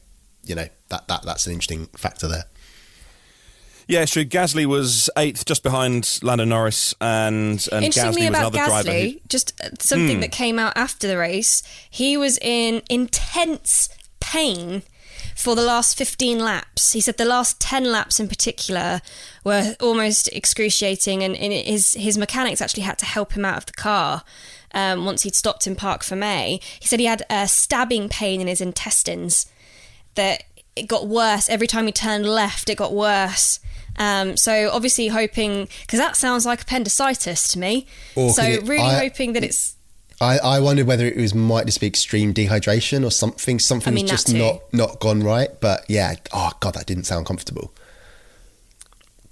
[0.44, 2.46] you know that that that's an interesting factor there.
[3.88, 4.26] Yeah, it's true.
[4.26, 8.90] Gasly was eighth, just behind Lando Norris, and and Interestingly Gasly was about another driver.
[8.90, 10.22] Gasly, who- just uh, something Hmm.
[10.22, 11.62] that came out after the race.
[11.90, 14.82] He was in intense pain
[15.36, 16.94] for the last 15 laps.
[16.94, 19.02] He said the last 10 laps in particular
[19.44, 23.66] were almost excruciating, and, and his his mechanics actually had to help him out of
[23.66, 24.24] the car.
[24.74, 28.48] Um, once he'd stopped in parc fermé, he said he had a stabbing pain in
[28.48, 29.46] his intestines.
[30.16, 30.44] That
[30.76, 32.70] it got worse every time he turned left.
[32.70, 33.60] It got worse.
[33.98, 37.88] Um, so obviously hoping because that sounds like appendicitis to me.
[38.16, 39.75] Or so really I- hoping that it's
[40.22, 43.60] I, I wondered whether it was might just be extreme dehydration or something.
[43.60, 45.50] Something's mean, just not not gone right.
[45.60, 47.74] But yeah, oh god, that didn't sound comfortable.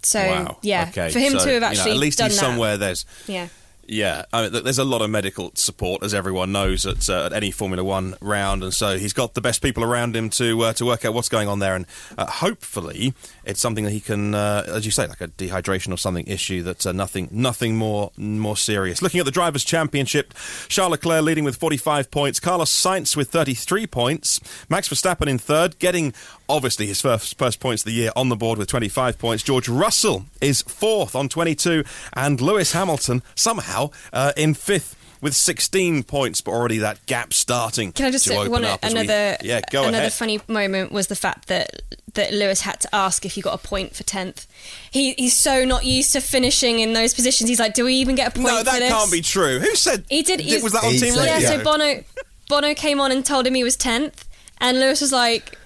[0.02, 0.58] so wow.
[0.62, 1.10] yeah Okay.
[1.12, 2.46] for him so, to have you know, actually at least done he's that.
[2.46, 2.78] somewhere.
[2.78, 3.48] There's Yeah.
[3.86, 7.34] Yeah, I mean, there's a lot of medical support, as everyone knows, at, uh, at
[7.34, 10.74] any Formula One round, and so he's got the best people around him to uh,
[10.74, 11.86] to work out what's going on there, and
[12.18, 13.14] uh, hopefully
[13.44, 16.64] it's something that he can, uh, as you say, like a dehydration or something issue
[16.64, 19.02] that's uh, nothing nothing more more serious.
[19.02, 20.34] Looking at the drivers' championship,
[20.70, 25.78] Charles Leclerc leading with 45 points, Carlos Sainz with 33 points, Max Verstappen in third,
[25.80, 26.14] getting
[26.48, 29.44] obviously his first first points of the year on the board with 25 points.
[29.44, 33.73] George Russell is fourth on 22, and Lewis Hamilton somehow
[34.12, 34.96] uh, in fifth.
[35.22, 37.94] With 16 points, but already that gap starting.
[37.94, 40.12] Can I just to say open one up as we- another yeah, go another ahead.
[40.12, 41.82] funny moment was the fact that
[42.16, 44.46] that Lewis had to ask if he got a point for tenth.
[44.92, 47.48] He he's so not used to finishing in those positions.
[47.50, 48.92] He's like, do we even get a point No, for that this?
[48.92, 49.60] can't be true.
[49.60, 50.42] Who said He did.
[50.42, 51.50] Did- was that on He Team said- yeah, Radio?
[51.60, 52.04] so Bono
[52.50, 54.28] Bono came on and told him he was tenth,
[54.60, 55.58] and Lewis was like,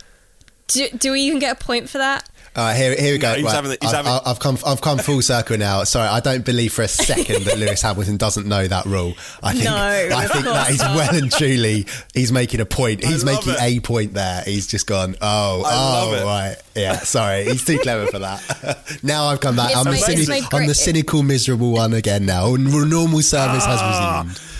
[0.67, 2.29] do, do we even get a point for that?
[2.57, 3.29] All right, here, here we go.
[3.29, 5.83] No, he's Right, having the- he's I've, having- I've come, I've come full circle now.
[5.83, 9.13] Sorry, I don't believe for a second that Lewis Hamilton doesn't know that rule.
[9.43, 11.85] I think, No, I think that course well and truly,
[12.15, 13.03] he's making a point.
[13.05, 13.59] He's making it.
[13.61, 14.41] a point there.
[14.43, 16.25] He's just gone, oh, I oh, love it.
[16.25, 16.97] right, yeah.
[16.97, 18.99] Sorry, he's too clever for that.
[19.03, 19.69] now I've come back.
[19.69, 22.55] It's I'm, the made- it's cyni- I'm the cynical, miserable one again now.
[22.55, 24.23] Normal service Ah.
[24.23, 24.56] has resumed.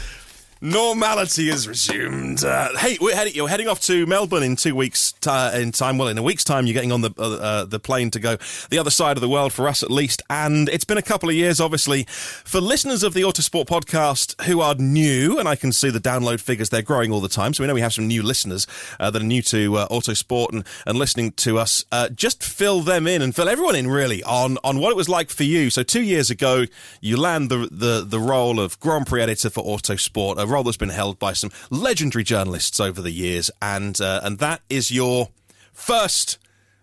[0.60, 2.44] Normality is resumed.
[2.44, 6.00] Uh, hey, we're heading, you're heading off to Melbourne in two weeks' ti in time.
[6.00, 8.38] Well, in a week's time, you're getting on the uh, uh, the plane to go
[8.72, 10.24] the other side of the world for us, at least.
[10.32, 14.60] And it's been a couple of years, obviously, for listeners of the Autosport podcast who
[14.62, 15.38] are new.
[15.38, 17.54] And I can see the download figures; they're growing all the time.
[17.54, 18.66] So we know we have some new listeners
[19.00, 21.86] uh, that are new to uh, Autosport and, and listening to us.
[22.16, 25.30] Just fill them in and fill everyone in, really, on on what it was like
[25.30, 25.70] for you.
[25.70, 26.66] So two years ago,
[27.00, 30.90] you land the the the role of Grand Prix editor for Autosport, role that's been
[30.90, 35.30] held by some legendary journalists over the years, and uh, and that is your
[35.74, 36.38] first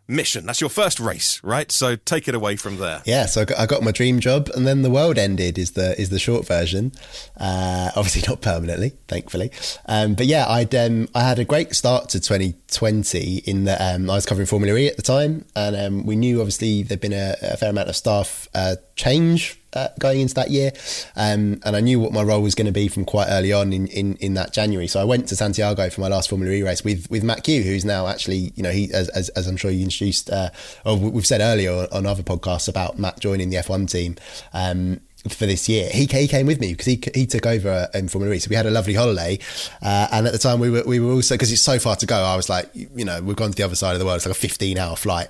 [0.06, 0.44] mission.
[0.46, 1.70] That's your first race, right?
[1.72, 3.02] So take it away from there.
[3.04, 5.58] Yeah, so I got, I got my dream job, and then the world ended.
[5.58, 6.92] Is the is the short version?
[7.36, 9.50] Uh, obviously not permanently, thankfully.
[9.86, 14.10] Um, but yeah, I'd um, I had a great start to 2020 in that um,
[14.10, 17.12] I was covering Formula E at the time, and um, we knew obviously there'd been
[17.12, 20.72] a, a fair amount of staff uh, change uh, going into that year,
[21.16, 23.72] um, and I knew what my role was going to be from quite early on
[23.72, 24.86] in, in, in that January.
[24.86, 27.62] So I went to Santiago for my last Formula E race with with Matt Kew,
[27.62, 30.50] who's now actually you know he as as, as I'm sure you introduced, uh,
[30.84, 34.16] or we've said earlier on, other podcasts about Matt joining the F1 team.
[34.52, 38.08] Um, for this year, he, he came with me because he he took over in
[38.08, 39.38] Formula E, so we had a lovely holiday.
[39.82, 42.06] Uh, and at the time, we were we were also because it's so far to
[42.06, 42.16] go.
[42.16, 44.16] I was like, you know, we've gone to the other side of the world.
[44.16, 45.28] It's like a 15 hour flight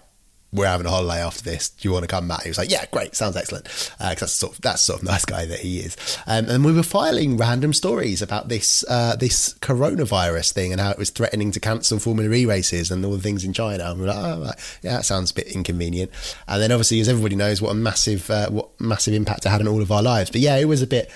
[0.55, 1.71] we're having a holiday after this.
[1.71, 2.45] Do you want to come back?
[2.45, 3.17] He was like, yeah, great.
[3.17, 3.65] Sounds excellent.
[3.65, 5.97] Because that's sort of, that's sort of nice guy that he is.
[6.29, 10.91] Um, and we were filing random stories about this, uh, this coronavirus thing and how
[10.91, 13.91] it was threatening to cancel Formula E races and all the things in China.
[13.91, 14.53] And we we're like, oh,
[14.83, 16.13] yeah, that sounds a bit inconvenient.
[16.47, 19.61] And then obviously, as everybody knows, what a massive, uh, what massive impact it had
[19.61, 20.31] on all of our lives.
[20.31, 21.11] But yeah, it was a bit,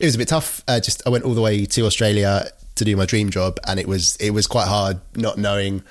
[0.00, 0.64] it was a bit tough.
[0.66, 3.78] Uh, just, I went all the way to Australia to do my dream job and
[3.78, 5.84] it was, it was quite hard not knowing,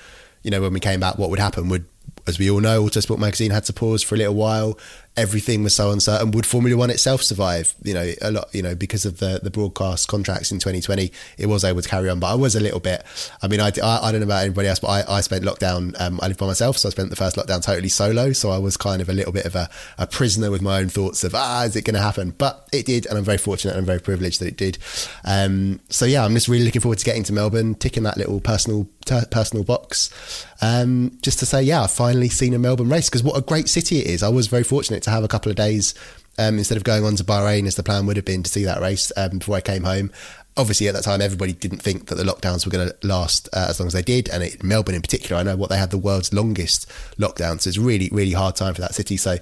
[0.43, 1.69] you know, when we came back, what would happen.
[1.69, 1.85] Would,
[2.29, 4.77] as we all know, Autosport magazine had to pause for a little while.
[5.17, 6.31] Everything was so uncertain.
[6.31, 7.75] Would Formula One itself survive?
[7.83, 8.53] You know, a lot.
[8.53, 12.09] You know, because of the the broadcast contracts in 2020, it was able to carry
[12.09, 12.19] on.
[12.19, 13.03] But I was a little bit.
[13.41, 15.99] I mean, I, I, I don't know about anybody else, but I, I spent lockdown.
[15.99, 18.31] Um, I lived by myself, so I spent the first lockdown totally solo.
[18.33, 20.89] So I was kind of a little bit of a, a prisoner with my own
[20.89, 22.33] thoughts of ah, is it going to happen?
[22.37, 24.77] But it did, and I'm very fortunate and I'm very privileged that it did.
[25.25, 28.39] Um, so yeah, I'm just really looking forward to getting to Melbourne, ticking that little
[28.39, 28.87] personal
[29.31, 33.37] personal box, um, just to say, yeah, I've finally seen a Melbourne race because what
[33.37, 34.23] a great city it is.
[34.23, 35.93] I was very fortunate to have a couple of days
[36.37, 38.63] um, instead of going on to Bahrain as the plan would have been to see
[38.65, 40.11] that race um, before I came home.
[40.57, 43.67] obviously at that time everybody didn't think that the lockdowns were going to last uh,
[43.69, 45.91] as long as they did, and it, Melbourne in particular, I know what they had
[45.91, 49.17] the world's longest lockdown, so it's really really hard time for that city.
[49.17, 49.37] So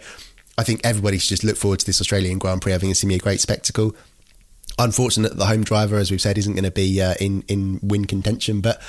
[0.58, 2.74] I think everybody should just look forward to this Australian Grand Prix.
[2.74, 3.96] I think it's going to be a great spectacle.
[4.80, 7.80] Unfortunate that the home driver, as we've said, isn't going to be uh, in in
[7.82, 8.82] win contention, but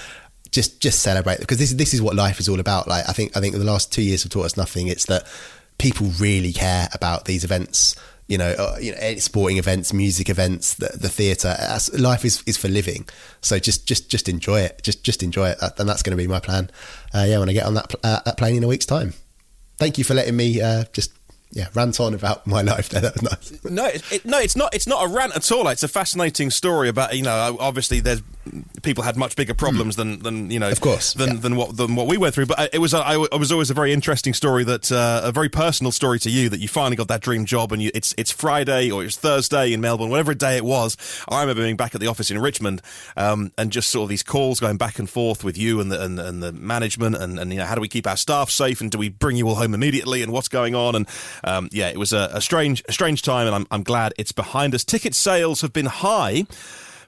[0.50, 2.88] just just celebrate because this this is what life is all about.
[2.88, 4.88] Like I think I think the last two years have taught us nothing.
[4.88, 5.26] It's that
[5.78, 7.96] people really care about these events.
[8.26, 11.56] You know, uh, you know, sporting events, music events, the, the theatre.
[11.96, 13.08] Life is, is for living.
[13.40, 14.82] So just just just enjoy it.
[14.82, 16.70] Just just enjoy it, and that's going to be my plan.
[17.14, 19.14] Uh, yeah, when I get on that uh, that plane in a week's time.
[19.78, 21.12] Thank you for letting me uh, just
[21.52, 23.00] yeah, rant on about my life there.
[23.00, 23.64] That was nice.
[23.64, 24.74] No, it, no, it's not.
[24.74, 25.66] It's not a rant at all.
[25.68, 27.56] It's a fascinating story about you know.
[27.58, 28.22] Obviously, there's
[28.82, 29.98] people had much bigger problems mm.
[29.98, 31.40] than, than you know, of course, than, yeah.
[31.40, 32.46] than what than what we went through.
[32.46, 35.92] But it was a, was always a very interesting story that uh, a very personal
[35.92, 38.90] story to you that you finally got that dream job and you, it's it's Friday
[38.90, 40.96] or it's Thursday in Melbourne, whatever day it was.
[41.28, 42.82] I remember being back at the office in Richmond
[43.16, 46.02] um, and just sort of these calls going back and forth with you and the
[46.02, 48.80] and, and the management and, and you know how do we keep our staff safe
[48.80, 51.08] and do we bring you all home immediately and what's going on and
[51.44, 54.32] um, yeah, it was a, a strange a strange time and I'm I'm glad it's
[54.32, 54.84] behind us.
[54.84, 56.44] Ticket sales have been high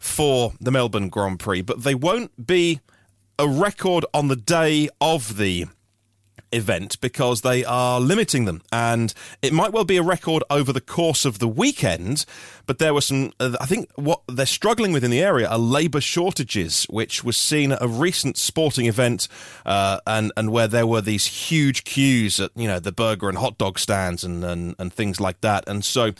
[0.01, 2.81] for the Melbourne Grand Prix, but they won't be
[3.39, 5.67] a record on the day of the
[6.53, 8.63] event because they are limiting them.
[8.73, 12.25] And it might well be a record over the course of the weekend,
[12.67, 15.59] but there were some, uh, I think what they're struggling with in the area are
[15.59, 19.29] labour shortages, which was seen at a recent sporting event
[19.65, 23.39] uh, and, and where there were these huge queues at, you know, the burger and
[23.39, 25.69] hot dog stands and, and, and things like that.
[25.69, 26.13] And so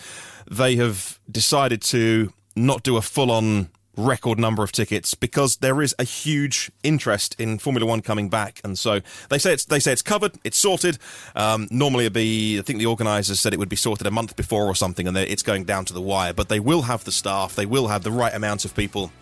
[0.49, 5.83] they have decided to not do a full on record number of tickets because there
[5.83, 9.81] is a huge interest in Formula One coming back, and so they say it's they
[9.81, 10.99] say it's covered, it's sorted.
[11.35, 14.37] Um, normally, it'd be I think the organisers said it would be sorted a month
[14.37, 16.33] before or something, and it's going down to the wire.
[16.33, 19.13] But they will have the staff, they will have the right amount of people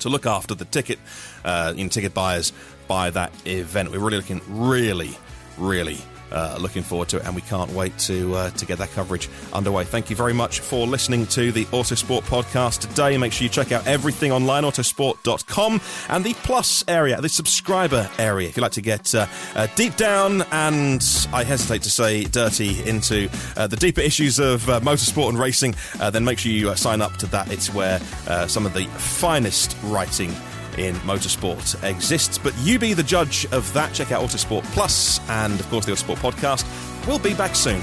[0.00, 0.98] to look after the ticket,
[1.44, 2.52] uh, in ticket buyers
[2.88, 3.90] by that event.
[3.90, 5.16] We're really looking, really,
[5.56, 5.98] really
[6.34, 9.28] uh, looking forward to it, and we can't wait to uh, to get that coverage
[9.52, 9.84] underway.
[9.84, 13.16] Thank you very much for listening to the Autosport podcast today.
[13.16, 18.48] Make sure you check out everything online, autosport.com, and the plus area, the subscriber area,
[18.48, 22.82] if you'd like to get uh, uh deep down and I hesitate to say dirty
[22.88, 25.74] into uh, the deeper issues of motorsport and racing,
[26.10, 27.52] then make sure you sign up to that.
[27.52, 28.00] It's where
[28.48, 30.34] some of the finest writing
[30.78, 32.38] in motorsport exists.
[32.38, 33.92] But you be the judge of that.
[33.92, 36.64] Check out Autosport Plus and, of course, the Autosport podcast.
[37.06, 37.82] We'll be back soon.